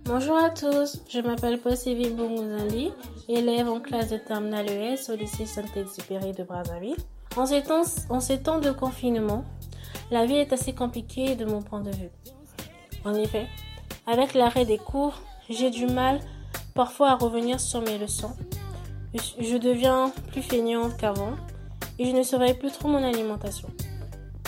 Bonjour 0.04 0.36
à 0.36 0.50
tous, 0.50 0.98
je 1.08 1.20
m'appelle 1.20 1.58
Possivi 1.58 2.10
Bongozali, 2.10 2.92
élève 3.28 3.68
en 3.68 3.80
classe 3.80 4.10
de 4.10 4.18
terminale 4.18 4.68
ES 4.68 5.10
au 5.10 5.16
lycée 5.16 5.46
Saint-Exupéry 5.46 6.32
de 6.32 6.42
Brazzaville. 6.42 6.96
En 7.36 7.46
ces, 7.46 7.62
temps, 7.62 7.82
en 8.10 8.20
ces 8.20 8.42
temps 8.42 8.58
de 8.58 8.70
confinement, 8.70 9.44
la 10.10 10.26
vie 10.26 10.34
est 10.34 10.52
assez 10.52 10.74
compliquée 10.74 11.34
de 11.34 11.46
mon 11.46 11.62
point 11.62 11.80
de 11.80 11.90
vue. 11.90 12.10
En 13.04 13.14
effet, 13.14 13.46
avec 14.06 14.34
l'arrêt 14.34 14.66
des 14.66 14.78
cours, 14.78 15.22
j'ai 15.48 15.70
du 15.70 15.86
mal 15.86 16.20
parfois 16.74 17.10
à 17.10 17.14
revenir 17.14 17.58
sur 17.58 17.80
mes 17.80 17.96
leçons. 17.96 18.36
Je 19.14 19.56
deviens 19.56 20.12
plus 20.30 20.42
feignante 20.42 20.96
qu'avant 20.98 21.36
et 21.98 22.04
je 22.04 22.14
ne 22.14 22.22
surveille 22.22 22.54
plus 22.54 22.72
trop 22.72 22.88
mon 22.88 23.02
alimentation. 23.02 23.70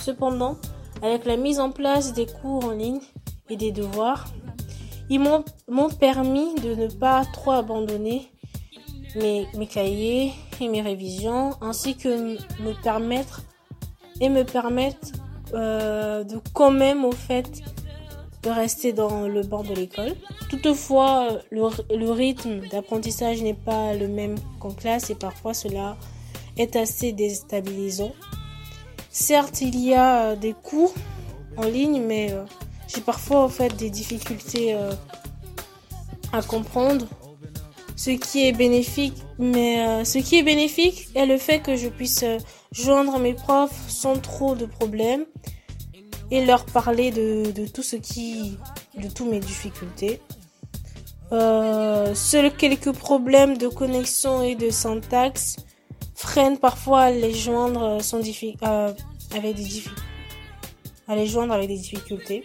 Cependant, 0.00 0.56
avec 1.02 1.24
la 1.24 1.36
mise 1.38 1.58
en 1.58 1.70
place 1.70 2.12
des 2.12 2.26
cours 2.26 2.66
en 2.66 2.72
ligne 2.72 3.00
et 3.48 3.56
des 3.56 3.72
devoirs, 3.72 4.26
ils 5.10 5.20
m'ont 5.20 5.90
permis 5.90 6.54
de 6.56 6.74
ne 6.74 6.88
pas 6.88 7.24
trop 7.32 7.52
abandonner 7.52 8.30
mes, 9.16 9.66
cahiers 9.66 10.32
et 10.60 10.68
mes 10.68 10.82
révisions, 10.82 11.52
ainsi 11.60 11.96
que 11.96 12.36
me 12.62 12.82
permettre 12.82 13.42
et 14.20 14.28
me 14.28 14.44
permettre 14.44 15.12
euh, 15.54 16.24
de 16.24 16.38
quand 16.52 16.70
même 16.70 17.04
au 17.04 17.12
fait 17.12 17.62
de 18.42 18.50
rester 18.50 18.92
dans 18.92 19.26
le 19.26 19.42
bord 19.42 19.62
de 19.62 19.74
l'école. 19.74 20.14
Toutefois, 20.50 21.38
le, 21.50 22.10
rythme 22.10 22.60
d'apprentissage 22.68 23.42
n'est 23.42 23.54
pas 23.54 23.94
le 23.94 24.08
même 24.08 24.36
qu'en 24.60 24.70
classe 24.70 25.10
et 25.10 25.14
parfois 25.14 25.54
cela 25.54 25.96
est 26.58 26.76
assez 26.76 27.12
déstabilisant. 27.12 28.12
Certes, 29.10 29.60
il 29.60 29.78
y 29.78 29.94
a 29.94 30.36
des 30.36 30.52
cours 30.52 30.92
en 31.56 31.64
ligne, 31.64 32.02
mais 32.02 32.32
euh, 32.32 32.44
j'ai 32.94 33.00
parfois 33.00 33.42
en 33.42 33.48
fait 33.48 33.76
des 33.76 33.90
difficultés 33.90 34.74
euh, 34.74 34.92
à 36.32 36.42
comprendre 36.42 37.06
ce 37.96 38.10
qui 38.10 38.46
est 38.46 38.52
bénéfique 38.52 39.16
mais 39.38 39.86
euh, 39.86 40.04
ce 40.04 40.18
qui 40.18 40.38
est 40.38 40.42
bénéfique 40.42 41.08
est 41.14 41.26
le 41.26 41.38
fait 41.38 41.60
que 41.60 41.76
je 41.76 41.88
puisse 41.88 42.22
euh, 42.22 42.38
joindre 42.72 43.18
mes 43.18 43.34
profs 43.34 43.88
sans 43.88 44.18
trop 44.18 44.54
de 44.54 44.66
problèmes 44.66 45.24
et 46.30 46.44
leur 46.44 46.64
parler 46.66 47.10
de, 47.10 47.50
de 47.52 47.66
tout 47.66 47.82
ce 47.82 47.96
qui 47.96 48.58
de 48.96 49.08
toutes 49.08 49.30
mes 49.30 49.40
difficultés 49.40 50.20
seuls 52.14 52.54
quelques 52.56 52.92
problèmes 52.92 53.56
de 53.56 53.66
connexion 53.66 54.42
et 54.42 54.54
de 54.54 54.70
syntaxe 54.70 55.56
freinent 56.14 56.58
parfois 56.58 57.00
à 57.02 57.10
les 57.10 57.34
joindre, 57.34 58.00
sans 58.00 58.18
avec 58.20 59.56
des 59.56 59.82
à 61.08 61.16
les 61.16 61.26
joindre 61.26 61.52
avec 61.52 61.68
des 61.68 61.76
difficultés. 61.76 62.44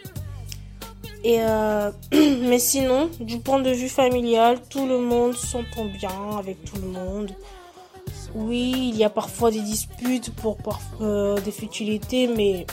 Euh, 1.26 1.92
mais 2.14 2.60
sinon, 2.60 3.10
du 3.20 3.40
point 3.40 3.60
de 3.60 3.72
vue 3.72 3.90
familial, 3.90 4.60
tout 4.70 4.88
le 4.88 5.00
monde 5.00 5.36
s'entend 5.36 5.86
bien 5.86 6.38
avec 6.38 6.64
tout 6.64 6.78
le 6.82 6.88
monde. 6.88 7.32
Oui, 8.36 8.92
il 8.94 8.98
y 8.98 9.04
a 9.04 9.10
parfois 9.10 9.52
des 9.52 9.62
disputes 9.62 10.34
pour 10.36 10.58
euh, 11.02 11.40
des 11.42 11.52
futilités, 11.52 12.28
mais 12.28 12.66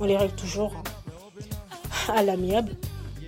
on 0.00 0.04
les 0.04 0.16
règle 0.16 0.34
toujours 0.34 0.72
hein, 0.76 2.12
à 2.14 2.22
l'amiable. 2.22 2.76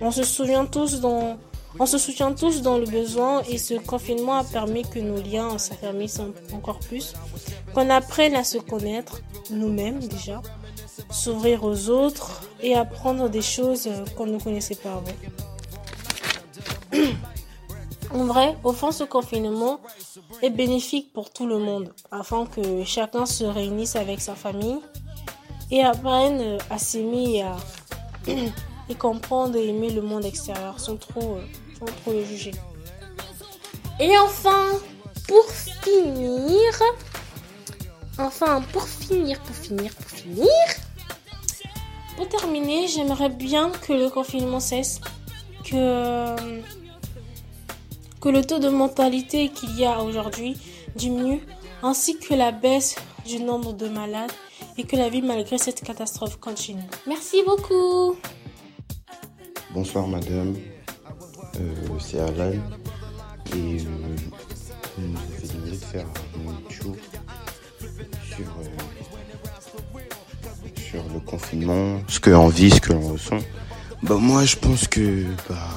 On 0.01 0.11
se 0.11 0.23
souvient 0.23 0.65
tous 0.65 0.99
dans, 0.99 1.37
on 1.79 1.85
se 1.85 1.97
soutient 1.97 2.33
tous 2.33 2.61
dans 2.61 2.77
le 2.77 2.85
besoin 2.85 3.41
et 3.49 3.57
ce 3.57 3.75
confinement 3.75 4.37
a 4.37 4.43
permis 4.43 4.83
que 4.83 4.99
nos 4.99 5.21
liens 5.21 5.57
s'affermissent 5.57 6.21
encore 6.53 6.79
plus, 6.79 7.13
qu'on 7.73 7.89
apprenne 7.89 8.35
à 8.35 8.43
se 8.43 8.57
connaître 8.57 9.21
nous-mêmes 9.49 9.99
déjà, 9.99 10.41
s'ouvrir 11.09 11.63
aux 11.63 11.89
autres 11.89 12.41
et 12.61 12.75
apprendre 12.75 13.29
des 13.29 13.41
choses 13.41 13.89
qu'on 14.15 14.25
ne 14.25 14.39
connaissait 14.39 14.75
pas 14.75 14.93
avant. 14.93 15.13
En 18.13 18.23
vrai, 18.23 18.55
au 18.63 18.71
fond, 18.71 18.91
ce 18.91 19.03
confinement 19.03 19.81
est 20.41 20.49
bénéfique 20.49 21.11
pour 21.11 21.29
tout 21.29 21.45
le 21.45 21.57
monde, 21.57 21.93
afin 22.09 22.45
que 22.45 22.85
chacun 22.85 23.25
se 23.25 23.43
réunisse 23.43 23.97
avec 23.97 24.21
sa 24.21 24.33
famille 24.33 24.79
et 25.71 25.83
apprenne 25.83 26.57
à 26.69 26.77
s'aimer 26.77 27.37
et 27.37 27.43
à 27.43 27.57
comprendre 28.99 29.57
et 29.57 29.67
aimer 29.67 29.89
le 29.89 30.01
monde 30.01 30.23
extérieur 30.23 30.79
sans 30.79 30.95
trop, 30.95 31.37
sans 31.77 31.85
trop 31.85 32.13
le 32.13 32.23
juger. 32.23 32.53
Et 33.99 34.17
enfin, 34.17 34.65
pour 35.27 35.45
finir, 35.51 36.81
enfin, 38.17 38.61
pour 38.73 38.87
finir, 38.87 39.39
pour 39.41 39.55
finir, 39.55 39.93
pour 39.93 40.09
finir, 40.09 40.47
pour 42.15 42.27
terminer, 42.27 42.87
j'aimerais 42.87 43.29
bien 43.29 43.69
que 43.69 43.93
le 43.93 44.09
confinement 44.09 44.59
cesse, 44.59 44.99
que 45.63 46.35
que 48.19 48.29
le 48.29 48.43
taux 48.43 48.59
de 48.59 48.69
mentalité 48.69 49.49
qu'il 49.49 49.77
y 49.79 49.85
a 49.85 50.01
aujourd'hui 50.01 50.57
diminue, 50.95 51.41
ainsi 51.83 52.17
que 52.17 52.33
la 52.33 52.51
baisse 52.51 52.95
du 53.25 53.39
nombre 53.39 53.73
de 53.73 53.87
malades 53.87 54.31
et 54.77 54.83
que 54.83 54.95
la 54.95 55.09
vie 55.09 55.21
malgré 55.21 55.57
cette 55.57 55.81
catastrophe 55.81 56.37
continue. 56.37 56.81
Merci 57.05 57.43
beaucoup. 57.45 58.15
Bonsoir 59.71 60.07
madame, 60.07 60.55
euh, 61.59 61.99
c'est 61.99 62.19
Alan 62.19 62.51
et 62.51 63.55
euh, 63.55 64.15
je 64.95 65.01
demandé 65.01 65.71
de 65.71 65.75
faire 65.75 66.07
un 66.07 66.71
show 66.71 66.95
sur, 68.23 68.45
euh, 68.45 69.99
sur 70.75 71.03
le 71.13 71.19
confinement, 71.19 72.01
ce 72.07 72.19
qu'on 72.19 72.47
vit, 72.49 72.71
ce 72.71 72.81
que 72.81 72.93
l'on 72.93 73.13
ressent. 73.13 73.39
Bah 74.03 74.15
moi 74.15 74.45
je 74.45 74.55
pense 74.55 74.87
que 74.87 75.25
bah, 75.49 75.69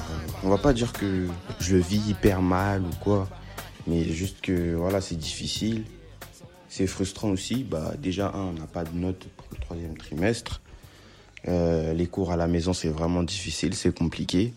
on 0.43 0.49
va 0.49 0.57
pas 0.57 0.73
dire 0.73 0.93
que 0.93 1.27
je 1.59 1.75
vis 1.75 2.09
hyper 2.09 2.41
mal 2.41 2.81
ou 2.81 2.95
quoi, 3.03 3.27
mais 3.87 4.03
juste 4.03 4.41
que 4.41 4.75
voilà, 4.75 5.01
c'est 5.01 5.17
difficile. 5.17 5.83
C'est 6.69 6.87
frustrant 6.87 7.29
aussi. 7.31 7.65
Bah, 7.65 7.93
déjà, 8.01 8.31
un, 8.33 8.43
on 8.43 8.53
n'a 8.53 8.65
pas 8.65 8.85
de 8.85 8.97
notes 8.97 9.27
pour 9.35 9.47
le 9.51 9.57
troisième 9.57 9.97
trimestre. 9.97 10.61
Euh, 11.49 11.93
les 11.93 12.07
cours 12.07 12.31
à 12.31 12.37
la 12.37 12.47
maison, 12.47 12.71
c'est 12.71 12.87
vraiment 12.87 13.23
difficile, 13.23 13.75
c'est 13.75 13.93
compliqué. 13.93 14.53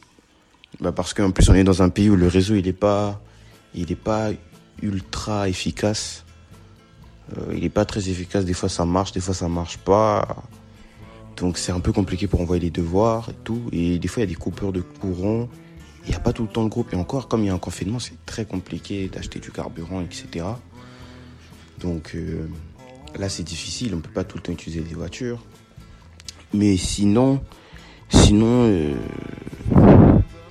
Bah, 0.81 0.93
parce 0.93 1.13
qu'en 1.13 1.33
plus, 1.33 1.49
on 1.49 1.55
est 1.55 1.65
dans 1.65 1.83
un 1.83 1.89
pays 1.89 2.09
où 2.09 2.17
le 2.17 2.29
réseau, 2.29 2.55
il 2.55 2.67
n'est 2.67 2.73
pas, 2.73 3.21
il 3.75 3.91
est 3.91 3.97
pas 3.97 4.31
ultra 4.81 5.49
efficace. 5.49 6.25
Euh, 7.37 7.55
il 7.55 7.63
n'est 7.63 7.69
pas 7.69 7.85
très 7.85 8.09
efficace. 8.09 8.45
Des 8.45 8.55
fois, 8.55 8.69
ça 8.69 8.85
marche, 8.85 9.13
des 9.13 9.21
fois, 9.21 9.35
ça 9.35 9.49
marche 9.49 9.79
pas. 9.79 10.45
Donc, 11.37 11.59
c'est 11.59 11.73
un 11.73 11.81
peu 11.81 11.93
compliqué 11.93 12.27
pour 12.27 12.41
envoyer 12.41 12.63
les 12.63 12.71
devoirs 12.71 13.29
et 13.31 13.37
tout. 13.45 13.63
Et 13.73 13.99
des 13.99 14.09
fois, 14.09 14.23
il 14.23 14.27
y 14.27 14.31
a 14.31 14.35
des 14.35 14.41
coupures 14.41 14.73
de 14.73 14.81
courant 14.81 15.49
il 16.07 16.11
n'y 16.11 16.17
a 16.17 16.21
pas 16.21 16.33
tout 16.33 16.43
le 16.43 16.49
temps 16.49 16.65
de 16.65 16.69
groupe. 16.69 16.93
Et 16.93 16.97
encore, 16.97 17.29
comme 17.29 17.43
il 17.43 17.47
y 17.47 17.51
a 17.51 17.55
un 17.55 17.59
confinement, 17.59 17.99
c'est 17.99 18.25
très 18.27 18.45
compliqué 18.45 19.09
d'acheter 19.09 19.41
du 19.41 19.51
carburant, 19.51 20.03
etc. 20.03 20.47
Donc 21.81 22.13
euh, 22.15 22.47
là, 23.19 23.29
c'est 23.29 23.43
difficile. 23.43 23.95
On 23.95 23.99
ne 23.99 24.03
peut 24.03 24.13
pas 24.13 24.25
tout 24.25 24.37
le 24.37 24.43
temps 24.43 24.53
utiliser 24.53 24.83
des 24.83 24.95
voitures. 24.95 25.43
Mais 26.53 26.77
sinon, 26.77 27.41
sinon, 28.11 28.69
euh, 28.69 28.95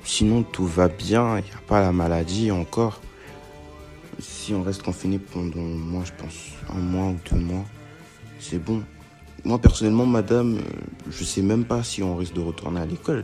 sinon 0.03 0.43
tout 0.43 0.65
va 0.65 0.87
bien. 0.87 1.37
Il 1.37 1.43
n'y 1.43 1.51
a 1.51 1.61
pas 1.67 1.81
la 1.81 1.91
maladie 1.91 2.51
encore. 2.51 2.99
Si 4.43 4.53
on 4.53 4.61
reste 4.61 4.83
confiné 4.83 5.19
pendant, 5.19 5.61
moi, 5.61 6.03
je 6.03 6.11
pense, 6.21 6.49
un 6.69 6.77
mois 6.77 7.11
ou 7.11 7.17
deux 7.31 7.39
mois, 7.39 7.63
c'est 8.41 8.59
bon. 8.59 8.83
Moi, 9.45 9.57
personnellement, 9.57 10.05
madame, 10.05 10.57
euh, 10.57 10.61
je 11.09 11.23
sais 11.23 11.41
même 11.41 11.63
pas 11.63 11.81
si 11.81 12.03
on 12.03 12.17
risque 12.17 12.33
de 12.33 12.41
retourner 12.41 12.81
à 12.81 12.85
l'école. 12.85 13.23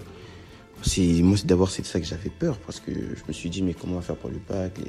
Moi 0.78 1.36
c'est 1.36 1.46
d'abord 1.46 1.72
c'est 1.72 1.82
de 1.82 1.88
ça 1.88 2.00
que 2.00 2.06
j'avais 2.06 2.30
peur 2.30 2.58
parce 2.60 2.80
que 2.80 2.94
je 2.94 3.22
me 3.28 3.34
suis 3.34 3.50
dit 3.50 3.62
mais 3.62 3.74
comment 3.74 3.96
on 3.96 3.96
va 3.98 4.02
faire 4.02 4.16
pour 4.16 4.30
le 4.30 4.40
bac 4.48 4.80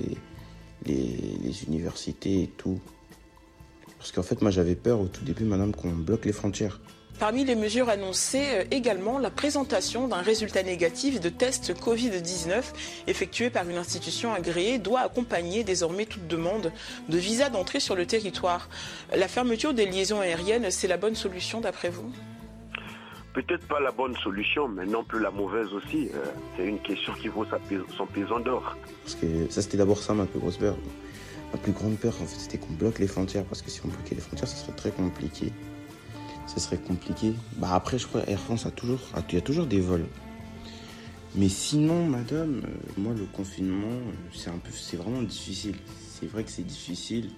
les, 0.86 0.96
les, 1.42 1.64
universités 1.64 2.44
et 2.44 2.46
tout. 2.46 2.78
Parce 3.98 4.12
qu'en 4.12 4.22
fait 4.22 4.40
moi 4.40 4.52
j'avais 4.52 4.76
peur 4.76 5.00
au 5.00 5.08
tout 5.08 5.24
début 5.24 5.42
madame 5.42 5.74
qu'on 5.74 5.90
bloque 5.90 6.26
les 6.26 6.32
frontières 6.32 6.80
Parmi 7.20 7.44
les 7.44 7.54
mesures 7.54 7.90
annoncées, 7.90 8.46
euh, 8.54 8.64
également 8.70 9.18
la 9.18 9.28
présentation 9.28 10.08
d'un 10.08 10.22
résultat 10.22 10.62
négatif 10.62 11.20
de 11.20 11.28
test 11.28 11.74
Covid-19 11.78 12.62
effectué 13.08 13.50
par 13.50 13.68
une 13.68 13.76
institution 13.76 14.32
agréée 14.32 14.78
doit 14.78 15.00
accompagner 15.00 15.62
désormais 15.62 16.06
toute 16.06 16.26
demande 16.28 16.72
de 17.10 17.18
visa 17.18 17.50
d'entrée 17.50 17.78
sur 17.78 17.94
le 17.94 18.06
territoire. 18.06 18.70
La 19.14 19.28
fermeture 19.28 19.74
des 19.74 19.84
liaisons 19.84 20.20
aériennes, 20.20 20.70
c'est 20.70 20.88
la 20.88 20.96
bonne 20.96 21.14
solution 21.14 21.60
d'après 21.60 21.90
vous? 21.90 22.10
Peut-être 23.34 23.68
pas 23.68 23.80
la 23.80 23.92
bonne 23.92 24.16
solution, 24.16 24.66
mais 24.66 24.86
non 24.86 25.04
plus 25.04 25.20
la 25.20 25.30
mauvaise 25.30 25.74
aussi. 25.74 26.08
Euh, 26.14 26.24
c'est 26.56 26.64
une 26.64 26.80
question 26.80 27.12
qui 27.12 27.28
vaut 27.28 27.44
son 27.98 28.06
pesant 28.06 28.40
d'or. 28.40 28.78
Parce 29.04 29.16
que 29.16 29.26
ça, 29.50 29.60
c'était 29.60 29.76
d'abord 29.76 29.98
ça 29.98 30.14
ma 30.14 30.24
plus 30.24 30.40
grosse 30.40 30.56
peur. 30.56 30.74
Ma 31.52 31.58
plus 31.58 31.72
grande 31.72 31.98
peur, 31.98 32.14
en 32.22 32.24
fait, 32.24 32.40
c'était 32.40 32.56
qu'on 32.56 32.72
bloque 32.72 32.98
les 32.98 33.06
frontières. 33.06 33.44
Parce 33.44 33.60
que 33.60 33.68
si 33.68 33.82
on 33.84 33.88
bloquait 33.88 34.14
les 34.14 34.22
frontières, 34.22 34.48
ça 34.48 34.56
serait 34.56 34.72
très 34.72 34.90
compliqué. 34.90 35.52
Ce 36.46 36.58
serait 36.58 36.78
compliqué. 36.78 37.34
Bah 37.56 37.74
après, 37.74 37.98
je 37.98 38.06
crois, 38.06 38.28
Air 38.28 38.40
France 38.40 38.66
a 38.66 38.70
toujours, 38.70 39.00
il 39.28 39.34
y 39.34 39.38
a 39.38 39.40
toujours 39.40 39.66
des 39.66 39.80
vols. 39.80 40.06
Mais 41.36 41.48
sinon, 41.48 42.06
madame, 42.06 42.62
euh, 42.64 42.92
moi, 42.98 43.14
le 43.16 43.24
confinement, 43.24 43.86
euh, 43.86 44.12
c'est 44.32 44.50
un 44.50 44.58
peu, 44.58 44.70
c'est 44.72 44.96
vraiment 44.96 45.22
difficile. 45.22 45.76
C'est 45.96 46.26
vrai 46.26 46.42
que 46.42 46.50
c'est 46.50 46.66
difficile. 46.66 47.30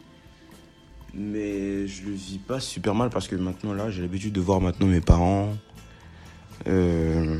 Mais 1.15 1.87
je 1.87 2.07
le 2.07 2.12
vis 2.12 2.38
pas 2.38 2.59
super 2.59 2.95
mal 2.95 3.11
parce 3.11 3.29
que 3.29 3.37
maintenant, 3.37 3.75
là, 3.75 3.91
j'ai 3.91 4.01
l'habitude 4.01 4.33
de 4.33 4.41
voir 4.41 4.62
maintenant 4.62 4.87
mes 4.87 5.03
parents, 5.03 5.55
euh, 6.69 7.38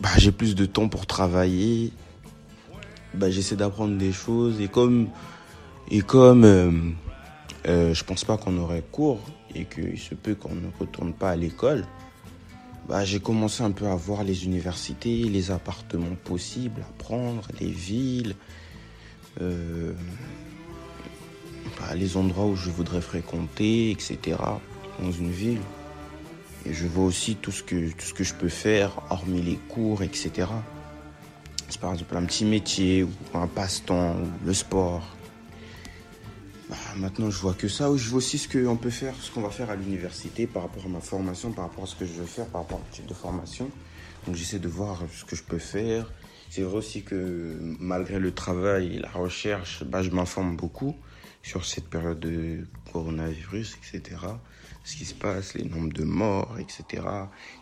bah, 0.00 0.10
j'ai 0.18 0.30
plus 0.30 0.54
de 0.54 0.66
temps 0.66 0.88
pour 0.88 1.04
travailler. 1.06 1.92
Bah, 3.14 3.28
j'essaie 3.28 3.56
d'apprendre 3.56 3.98
des 3.98 4.12
choses 4.12 4.60
et 4.60 4.68
comme 4.68 5.08
et 5.90 6.02
comme 6.02 6.94
je 7.64 8.04
pense 8.04 8.24
pas 8.24 8.36
qu'on 8.36 8.58
aurait 8.58 8.84
cours 8.92 9.20
et 9.56 9.64
qu'il 9.64 9.98
se 9.98 10.14
peut 10.14 10.34
qu'on 10.34 10.54
ne 10.54 10.68
retourne 10.78 11.12
pas 11.12 11.30
à 11.30 11.36
l'école, 11.36 11.84
bah, 12.88 13.04
j'ai 13.04 13.20
commencé 13.20 13.62
un 13.62 13.72
peu 13.72 13.86
à 13.86 13.96
voir 13.96 14.22
les 14.22 14.44
universités, 14.44 15.24
les 15.24 15.50
appartements 15.50 16.16
possibles 16.24 16.82
à 16.82 17.02
prendre, 17.02 17.48
les 17.60 17.70
villes, 17.70 18.34
bah, 19.38 19.46
les 21.94 22.16
endroits 22.16 22.46
où 22.46 22.56
je 22.56 22.70
voudrais 22.70 23.00
fréquenter, 23.00 23.90
etc. 23.90 24.38
dans 25.00 25.12
une 25.12 25.30
ville. 25.30 25.60
Et 26.64 26.72
je 26.72 26.86
vois 26.86 27.04
aussi 27.04 27.36
tout 27.36 27.52
ce 27.52 27.62
que, 27.62 27.90
tout 27.90 28.06
ce 28.06 28.14
que 28.14 28.24
je 28.24 28.34
peux 28.34 28.48
faire, 28.48 28.90
hormis 29.10 29.42
les 29.42 29.58
cours, 29.68 30.02
etc. 30.02 30.48
C'est 31.68 31.80
par 31.80 31.92
exemple 31.92 32.16
un 32.16 32.24
petit 32.24 32.44
métier 32.44 33.02
ou 33.02 33.10
un 33.34 33.46
passe-temps 33.46 34.16
ou 34.16 34.46
le 34.46 34.54
sport. 34.54 35.15
Bah, 36.68 36.76
maintenant, 36.96 37.30
je 37.30 37.38
vois 37.38 37.54
que 37.54 37.68
ça. 37.68 37.88
Je 37.96 38.08
vois 38.08 38.18
aussi 38.18 38.38
ce 38.38 38.48
qu'on 38.48 38.76
peut 38.76 38.90
faire, 38.90 39.14
ce 39.20 39.30
qu'on 39.30 39.42
va 39.42 39.50
faire 39.50 39.70
à 39.70 39.76
l'université 39.76 40.46
par 40.46 40.62
rapport 40.62 40.84
à 40.84 40.88
ma 40.88 41.00
formation, 41.00 41.52
par 41.52 41.66
rapport 41.66 41.84
à 41.84 41.86
ce 41.86 41.94
que 41.94 42.04
je 42.04 42.12
veux 42.12 42.26
faire, 42.26 42.46
par 42.46 42.62
rapport 42.62 42.78
au 42.78 42.94
type 42.94 43.06
de 43.06 43.14
formation. 43.14 43.70
Donc 44.26 44.34
j'essaie 44.34 44.58
de 44.58 44.68
voir 44.68 45.02
ce 45.12 45.24
que 45.24 45.36
je 45.36 45.44
peux 45.44 45.58
faire. 45.58 46.10
C'est 46.50 46.62
vrai 46.62 46.78
aussi 46.78 47.02
que 47.02 47.56
malgré 47.60 48.18
le 48.18 48.32
travail 48.32 48.96
et 48.96 48.98
la 48.98 49.10
recherche, 49.10 49.84
bah, 49.84 50.02
je 50.02 50.10
m'informe 50.10 50.56
beaucoup 50.56 50.96
sur 51.46 51.64
cette 51.64 51.88
période 51.88 52.20
de 52.20 52.66
coronavirus, 52.92 53.78
etc 53.78 54.16
ce 54.86 54.94
qui 54.94 55.04
se 55.04 55.14
passe, 55.14 55.54
les 55.54 55.64
nombres 55.64 55.92
de 55.92 56.04
morts, 56.04 56.54
etc. 56.60 57.02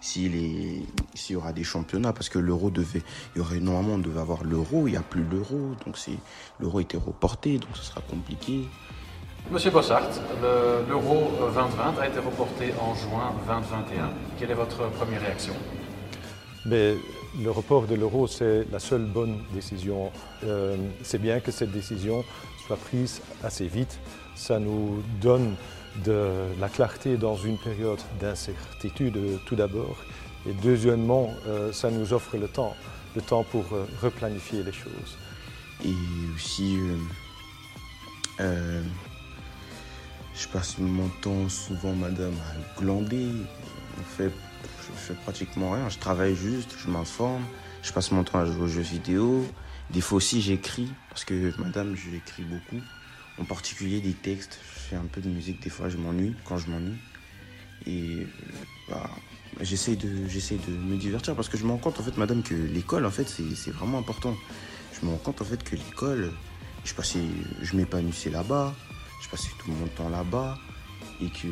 S'il 0.03 0.85
y 1.31 1.35
aura 1.35 1.55
des 1.55 1.65
championnats, 1.65 2.13
parce 2.13 2.29
que 2.29 2.39
l'euro 2.39 2.71
devait, 2.71 3.03
il 3.35 3.39
y 3.39 3.41
aurait 3.41 3.61
normalement 3.61 3.95
on 3.95 3.99
devait 3.99 4.21
avoir 4.21 4.45
l'euro, 4.45 4.87
il 4.87 4.91
n'y 4.91 4.97
a 4.99 5.03
plus 5.03 5.25
l'euro, 5.25 5.75
donc 5.87 5.97
c'est 5.97 6.19
l'euro 6.61 6.81
était 6.81 6.99
reporté, 6.99 7.57
donc 7.57 7.71
ce 7.73 7.83
sera 7.83 8.03
compliqué. 8.03 8.69
Monsieur 9.51 9.71
Bossart, 9.71 10.11
l'euro 10.87 11.33
2020 11.55 11.99
a 11.99 12.09
été 12.09 12.19
reporté 12.19 12.75
en 12.79 12.95
juin 12.95 13.33
2021. 13.49 14.11
Quelle 14.39 14.51
est 14.51 14.55
votre 14.55 14.91
première 14.91 15.23
réaction? 15.23 15.55
Mais 16.67 16.95
le 17.43 17.51
report 17.51 17.87
de 17.87 17.95
l'euro, 17.95 18.27
c'est 18.27 18.67
la 18.71 18.79
seule 18.79 19.07
bonne 19.07 19.41
décision. 19.55 20.13
Euh, 20.45 20.77
c'est 21.03 21.21
bien 21.21 21.41
que 21.41 21.51
cette 21.51 21.73
décision 21.73 22.23
soit 22.67 22.77
prise 22.77 23.21
assez 23.43 23.67
vite. 23.67 23.99
Ça 24.35 24.59
nous 24.59 25.03
donne 25.21 25.55
de 26.05 26.29
la 26.59 26.69
clarté 26.69 27.17
dans 27.17 27.37
une 27.37 27.59
période 27.59 28.01
d'incertitude 28.21 29.19
tout 29.47 29.57
d'abord. 29.57 29.97
Et 30.49 30.53
deuxièmement, 30.53 31.31
euh, 31.47 31.73
ça 31.73 31.91
nous 31.91 32.13
offre 32.13 32.37
le 32.37 32.49
temps, 32.49 32.75
le 33.15 33.23
temps 33.23 33.45
pour 33.45 33.65
euh, 33.73 33.87
replanifier 34.03 34.63
les 34.63 34.73
choses. 34.73 35.17
Et 35.85 35.95
aussi, 36.35 36.79
je 40.35 40.49
passe 40.49 40.79
mon 40.79 41.09
temps 41.23 41.49
souvent, 41.49 41.93
madame, 41.93 42.35
à 42.35 42.81
glander. 42.81 43.29
En 43.99 44.17
fait, 44.17 44.33
je 44.81 44.93
fais 44.93 45.15
pratiquement 45.15 45.73
rien. 45.73 45.89
Je 45.89 45.99
travaille 45.99 46.35
juste, 46.35 46.75
je 46.79 46.91
m'informe, 46.91 47.45
je 47.83 47.93
passe 47.93 48.11
mon 48.11 48.25
temps 48.25 48.41
à 48.41 48.47
jouer 48.47 48.63
aux 48.63 48.69
jeux 48.69 48.83
vidéo. 48.83 49.45
Des 49.91 50.01
fois 50.01 50.17
aussi, 50.17 50.41
j'écris, 50.41 50.89
parce 51.11 51.25
que 51.25 51.53
madame, 51.61 51.97
j'écris 51.97 52.43
beaucoup. 52.43 52.83
En 53.39 53.45
particulier 53.45 54.01
des 54.01 54.13
textes. 54.13 54.59
Je 54.75 54.81
fais 54.91 54.97
un 54.97 55.07
peu 55.07 55.21
de 55.21 55.29
musique, 55.29 55.63
des 55.63 55.71
fois, 55.71 55.89
je 55.89 55.97
m'ennuie, 55.97 56.35
quand 56.45 56.59
je 56.59 56.69
m'ennuie. 56.69 56.99
Et 57.87 58.27
bah, 58.89 59.11
j'essaie 59.61 59.97
de, 59.97 60.09
de 60.09 60.71
me 60.73 60.97
divertir 60.97 61.35
parce 61.35 61.49
que 61.49 61.57
je 61.57 61.65
me 61.65 61.71
rends 61.71 61.79
compte, 61.79 61.99
en 62.01 62.03
fait, 62.03 62.17
madame, 62.17 62.43
que 62.43 62.55
l'école, 62.55 63.05
en 63.07 63.11
fait, 63.11 63.29
c'est 63.29 63.71
vraiment 63.71 63.99
important. 63.99 64.37
Je 64.93 65.07
me 65.07 65.11
rends 65.11 65.19
compte, 65.19 65.43
en 65.43 65.45
fait, 65.45 65.63
que 65.63 65.77
l'école, 65.77 66.33
je, 66.85 66.95
je 67.63 67.77
m'épanouissais 67.77 68.31
là-bas, 68.31 68.75
je 69.23 69.29
passais 69.29 69.51
tout 69.59 69.71
mon 69.71 69.87
temps 69.89 70.09
là-bas 70.09 70.59
et 71.21 71.29
que 71.29 71.49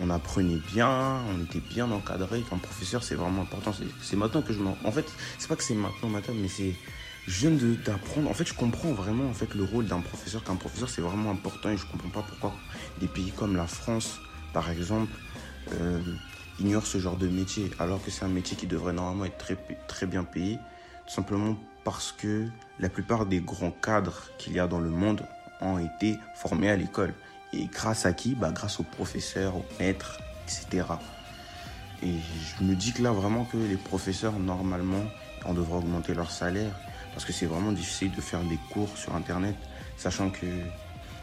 on, 0.00 0.10
apprenait 0.10 0.60
bien, 0.72 1.20
on 1.28 1.42
était 1.42 1.60
bien 1.60 1.90
encadré. 1.90 2.42
Qu'un 2.42 2.58
professeur, 2.58 3.02
c'est 3.02 3.14
vraiment 3.14 3.42
important. 3.42 3.72
C'est 4.02 4.16
maintenant 4.16 4.42
que 4.42 4.52
je 4.52 4.58
m'en. 4.58 4.76
En 4.84 4.92
fait, 4.92 5.06
c'est 5.38 5.48
pas 5.48 5.56
que 5.56 5.64
c'est 5.64 5.74
maintenant, 5.74 6.08
madame, 6.08 6.36
mais 6.38 6.48
c'est. 6.48 6.74
Je 7.26 7.46
viens 7.46 7.76
d'apprendre. 7.84 8.28
En 8.28 8.34
fait, 8.34 8.46
je 8.46 8.54
comprends 8.54 8.92
vraiment 8.92 9.28
en 9.28 9.32
fait 9.32 9.54
le 9.54 9.64
rôle 9.64 9.86
d'un 9.86 10.00
professeur. 10.00 10.42
Qu'un 10.42 10.56
professeur, 10.56 10.88
c'est 10.88 11.02
vraiment 11.02 11.30
important 11.30 11.70
et 11.70 11.76
je 11.76 11.86
comprends 11.86 12.08
pas 12.08 12.24
pourquoi 12.26 12.54
des 13.00 13.06
pays 13.06 13.30
comme 13.30 13.56
la 13.56 13.66
France, 13.66 14.20
par 14.52 14.70
exemple, 14.70 15.12
euh, 15.74 16.00
ignorent 16.58 16.86
ce 16.86 16.98
genre 16.98 17.16
de 17.16 17.28
métier, 17.28 17.70
alors 17.78 18.02
que 18.02 18.10
c'est 18.10 18.24
un 18.24 18.28
métier 18.28 18.56
qui 18.56 18.66
devrait 18.66 18.92
normalement 18.92 19.24
être 19.24 19.38
très, 19.38 19.56
très 19.86 20.06
bien 20.06 20.24
payé, 20.24 20.58
tout 21.06 21.14
simplement 21.14 21.56
parce 21.84 22.12
que 22.12 22.48
la 22.78 22.88
plupart 22.88 23.26
des 23.26 23.40
grands 23.40 23.70
cadres 23.70 24.22
qu'il 24.38 24.52
y 24.52 24.60
a 24.60 24.66
dans 24.66 24.80
le 24.80 24.90
monde 24.90 25.22
ont 25.60 25.78
été 25.78 26.18
formés 26.36 26.70
à 26.70 26.76
l'école. 26.76 27.14
Et 27.52 27.66
grâce 27.66 28.06
à 28.06 28.12
qui? 28.12 28.34
Bah, 28.34 28.50
Grâce 28.50 28.80
aux 28.80 28.84
professeurs, 28.84 29.56
aux 29.56 29.64
maîtres, 29.78 30.18
etc. 30.44 30.86
Et 32.02 32.14
je 32.58 32.64
me 32.64 32.74
dis 32.74 32.92
que 32.92 33.02
là, 33.02 33.12
vraiment, 33.12 33.44
que 33.44 33.56
les 33.56 33.76
professeurs, 33.76 34.32
normalement, 34.32 35.04
on 35.44 35.54
devrait 35.54 35.78
augmenter 35.78 36.14
leur 36.14 36.30
salaire. 36.30 36.72
Parce 37.12 37.24
que 37.24 37.32
c'est 37.32 37.46
vraiment 37.46 37.72
difficile 37.72 38.12
de 38.12 38.20
faire 38.20 38.40
des 38.40 38.58
cours 38.70 38.96
sur 38.96 39.14
Internet, 39.14 39.56
sachant 39.96 40.30
que, 40.30 40.46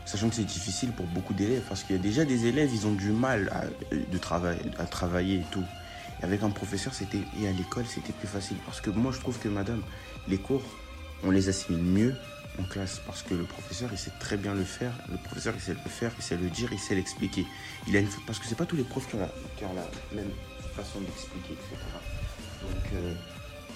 sachant 0.06 0.30
que 0.30 0.36
c'est 0.36 0.44
difficile 0.44 0.92
pour 0.92 1.06
beaucoup 1.08 1.34
d'élèves. 1.34 1.64
Parce 1.68 1.84
qu'il 1.84 1.96
y 1.96 2.00
a 2.00 2.02
déjà 2.02 2.26
des 2.26 2.46
élèves, 2.46 2.70
ils 2.74 2.88
ont 2.88 2.94
du 2.94 3.12
mal 3.12 3.50
à, 3.52 3.64
de 3.96 4.18
travailler, 4.18 4.62
à 4.78 4.86
travailler 4.86 5.38
et 5.38 5.46
tout. 5.52 5.64
Avec 6.22 6.44
un 6.44 6.50
professeur, 6.50 6.94
c'était 6.94 7.22
et 7.42 7.48
à 7.48 7.52
l'école, 7.52 7.86
c'était 7.88 8.14
plus 8.14 8.28
facile. 8.28 8.58
Parce 8.66 8.82
que 8.82 8.90
moi, 8.90 9.12
je 9.12 9.20
trouve 9.20 9.40
que, 9.40 9.48
madame, 9.48 9.82
les 10.28 10.38
cours, 10.38 10.64
on 11.24 11.32
les 11.32 11.50
assimile 11.50 11.84
mieux 11.84 12.16
en 12.60 12.64
classe 12.64 13.02
parce 13.06 13.24
que 13.24 13.34
le 13.34 13.44
professeur 13.44 13.90
il 13.92 13.98
sait 13.98 14.12
très 14.20 14.38
bien 14.38 14.54
le 14.54 14.64
faire, 14.64 14.92
le 15.10 15.18
professeur 15.18 15.54
il 15.56 15.62
sait 15.62 15.74
le 15.74 15.90
faire, 15.90 16.12
il 16.18 16.24
sait 16.24 16.38
le 16.38 16.50
dire, 16.50 16.70
il 16.72 16.80
sait 16.80 16.96
l'expliquer. 16.96 17.46
Il 17.88 17.96
a 17.96 18.00
une... 18.00 18.08
Parce 18.26 18.40
que 18.40 18.46
c'est 18.46 18.56
pas 18.56 18.66
tous 18.66 18.76
les 18.76 18.84
profs 18.84 19.08
qui 19.08 19.16
ont 19.16 19.74
la, 19.74 19.88
même 20.16 20.32
façon 20.76 21.00
d'expliquer, 21.02 21.54
etc. 21.54 21.76
Donc 22.62 22.94
euh, 22.94 23.14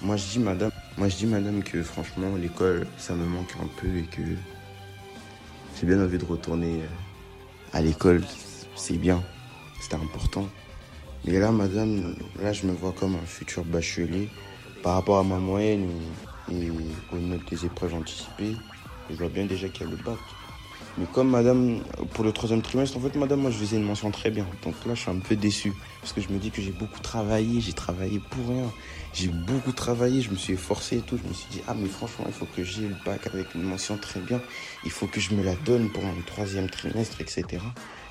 moi 0.02 0.16
je 0.16 0.26
dis 0.26 0.38
madame, 0.38 0.70
moi 0.96 1.08
je 1.08 1.16
dis 1.16 1.26
madame 1.26 1.62
que 1.62 1.82
franchement 1.82 2.36
l'école 2.36 2.86
ça 2.98 3.14
me 3.14 3.24
manque 3.26 3.54
un 3.62 3.66
peu 3.80 3.88
et 3.96 4.02
que 4.02 4.22
j'ai 5.76 5.86
bien 5.86 6.02
envie 6.02 6.18
de 6.18 6.24
retourner 6.24 6.82
euh, 6.82 6.86
à 7.72 7.82
l'école, 7.82 8.22
c'est 8.76 8.96
bien, 8.96 9.20
c'était 9.80 9.96
important. 9.96 10.48
Mais 11.24 11.40
là 11.40 11.50
madame, 11.50 12.14
là 12.40 12.52
je 12.52 12.66
me 12.66 12.72
vois 12.72 12.92
comme 12.92 13.16
un 13.16 13.26
futur 13.26 13.64
bachelier 13.64 14.28
par 14.82 14.94
rapport 14.94 15.18
à 15.18 15.24
ma 15.24 15.38
moyenne 15.38 15.90
et 16.50 16.70
aux 17.12 17.18
notes 17.18 17.48
des 17.50 17.66
épreuves 17.66 17.94
anticipées. 17.94 18.54
Je 19.10 19.16
vois 19.16 19.28
bien 19.28 19.46
déjà 19.46 19.68
qu'il 19.68 19.86
y 19.86 19.88
a 19.88 19.90
le 19.90 19.96
bac. 19.96 20.18
Mais 20.96 21.06
comme 21.12 21.28
madame, 21.28 21.80
pour 22.12 22.24
le 22.24 22.30
troisième 22.30 22.62
trimestre, 22.62 22.96
en 22.96 23.00
fait, 23.00 23.16
madame, 23.16 23.40
moi, 23.40 23.50
je 23.50 23.58
faisais 23.58 23.76
une 23.76 23.82
mention 23.82 24.12
très 24.12 24.30
bien. 24.30 24.46
Donc 24.62 24.74
là, 24.86 24.94
je 24.94 25.00
suis 25.00 25.10
un 25.10 25.18
peu 25.18 25.34
déçu. 25.34 25.72
Parce 26.00 26.12
que 26.12 26.20
je 26.20 26.28
me 26.28 26.38
dis 26.38 26.50
que 26.50 26.62
j'ai 26.62 26.70
beaucoup 26.70 27.00
travaillé, 27.00 27.60
j'ai 27.60 27.72
travaillé 27.72 28.20
pour 28.20 28.48
rien. 28.48 28.70
J'ai 29.12 29.28
beaucoup 29.28 29.72
travaillé, 29.72 30.22
je 30.22 30.30
me 30.30 30.36
suis 30.36 30.52
efforcé 30.52 30.98
et 30.98 31.00
tout. 31.00 31.18
Je 31.22 31.28
me 31.28 31.34
suis 31.34 31.48
dit, 31.50 31.62
ah, 31.66 31.74
mais 31.76 31.88
franchement, 31.88 32.26
il 32.28 32.32
faut 32.32 32.46
que 32.46 32.62
j'ai 32.62 32.88
le 32.88 32.94
bac 33.04 33.26
avec 33.26 33.54
une 33.54 33.62
mention 33.62 33.96
très 33.96 34.20
bien. 34.20 34.40
Il 34.84 34.92
faut 34.92 35.06
que 35.06 35.20
je 35.20 35.34
me 35.34 35.42
la 35.42 35.54
donne 35.56 35.90
pour 35.90 36.04
mon 36.04 36.22
troisième 36.22 36.70
trimestre, 36.70 37.20
etc. 37.20 37.44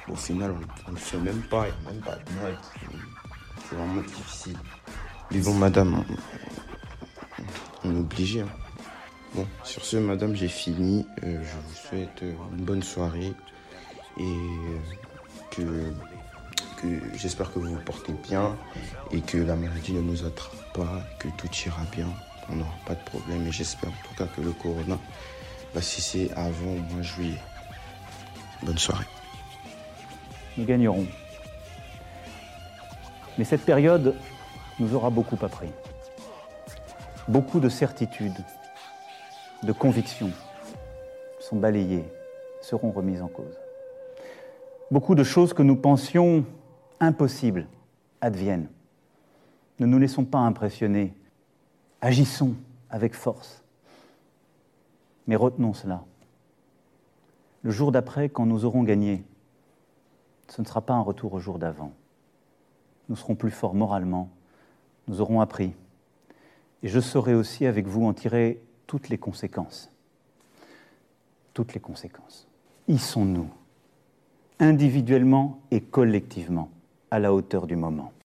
au 0.10 0.16
final, 0.16 0.54
on 0.86 0.92
ne 0.92 0.96
le 0.96 1.02
fait 1.02 1.18
même 1.18 1.44
pas. 1.44 1.68
Il 1.68 1.84
n'y 1.84 1.88
a 1.88 1.92
même 1.94 2.02
pas 2.02 2.16
de. 2.16 2.56
C'est 3.70 3.76
vraiment 3.76 4.02
difficile. 4.02 4.58
Mais 5.32 5.40
bon, 5.40 5.54
madame, 5.54 6.04
on 7.86 7.96
est 7.96 8.00
obligé. 8.00 8.42
Hein. 8.42 8.50
Bon, 9.36 9.48
sur 9.64 9.84
ce, 9.84 9.98
madame, 9.98 10.36
j'ai 10.36 10.48
fini. 10.48 11.08
Euh, 11.24 11.42
je 11.44 11.56
vous 11.56 11.74
souhaite 11.74 12.22
euh, 12.22 12.34
une 12.56 12.66
bonne 12.66 12.84
soirée 12.84 13.34
et 14.20 14.22
euh, 15.60 15.92
que, 16.80 17.02
j'espère 17.16 17.52
que 17.52 17.58
vous 17.58 17.74
vous 17.74 17.82
portez 17.82 18.14
bien 18.30 18.56
et 19.12 19.22
que 19.22 19.40
la 19.40 19.56
maladie 19.56 19.94
ne 19.94 20.02
nous 20.02 20.24
attrape 20.24 20.74
pas, 20.76 21.02
que 21.18 21.30
tout 21.30 21.50
ira 21.66 21.82
bien. 21.92 22.08
On 22.50 22.58
n'aura 22.58 22.76
pas 22.86 22.94
de 22.94 23.04
problème 23.06 23.48
et 23.48 23.52
j'espère 23.52 23.90
en 23.90 24.08
tout 24.08 24.14
cas 24.16 24.28
que 24.28 24.42
le 24.42 24.52
corona 24.52 25.00
va 25.74 25.82
cesser 25.82 26.30
avant 26.36 26.72
au 26.72 26.94
mois 26.94 27.02
juillet. 27.02 27.40
Bonne 28.62 28.78
soirée. 28.78 29.08
Nous 30.58 30.66
gagnerons. 30.66 31.08
Mais 33.40 33.46
cette 33.46 33.66
période 33.66 34.16
nous 34.80 34.94
aura 34.94 35.10
beaucoup 35.10 35.44
appris. 35.44 35.70
Beaucoup 37.28 37.60
de 37.60 37.70
certitudes, 37.70 38.38
de 39.64 39.72
convictions 39.72 40.32
sont 41.40 41.56
balayées, 41.56 42.06
seront 42.62 42.92
remises 42.92 43.22
en 43.22 43.28
cause. 43.28 43.58
Beaucoup 44.92 45.16
de 45.16 45.24
choses 45.24 45.54
que 45.54 45.64
nous 45.64 45.76
pensions 45.76 46.46
impossibles 47.00 47.68
adviennent. 48.22 48.68
Ne 49.80 49.86
nous 49.86 49.98
laissons 49.98 50.26
pas 50.26 50.40
impressionner. 50.40 51.14
Agissons 52.02 52.56
avec 52.90 53.14
force. 53.14 53.64
Mais 55.28 55.36
retenons 55.36 55.74
cela. 55.74 56.04
Le 57.62 57.72
jour 57.72 57.92
d'après, 57.92 58.30
quand 58.30 58.46
nous 58.46 58.66
aurons 58.66 58.84
gagné, 58.84 59.24
ce 60.50 60.62
ne 60.62 60.68
sera 60.68 60.82
pas 60.82 60.94
un 60.94 61.02
retour 61.02 61.34
au 61.34 61.40
jour 61.40 61.60
d'avant. 61.60 61.94
Nous 63.10 63.16
serons 63.16 63.36
plus 63.36 63.52
forts 63.52 63.74
moralement, 63.74 64.30
nous 65.08 65.22
aurons 65.22 65.42
appris. 65.42 65.74
Et 66.84 66.90
je 66.90 67.00
saurai 67.00 67.34
aussi 67.34 67.66
avec 67.66 67.88
vous 67.88 68.06
en 68.06 68.14
tirer 68.14 68.62
toutes 68.94 69.10
les 69.10 69.18
conséquences. 69.18 69.92
Toutes 71.56 71.74
les 71.74 71.80
conséquences. 71.80 72.48
Y 72.88 73.00
sont-nous, 73.00 73.50
individuellement 74.60 75.62
et 75.72 75.82
collectivement, 75.82 76.70
à 77.10 77.18
la 77.18 77.34
hauteur 77.34 77.66
du 77.66 77.76
moment 77.76 78.14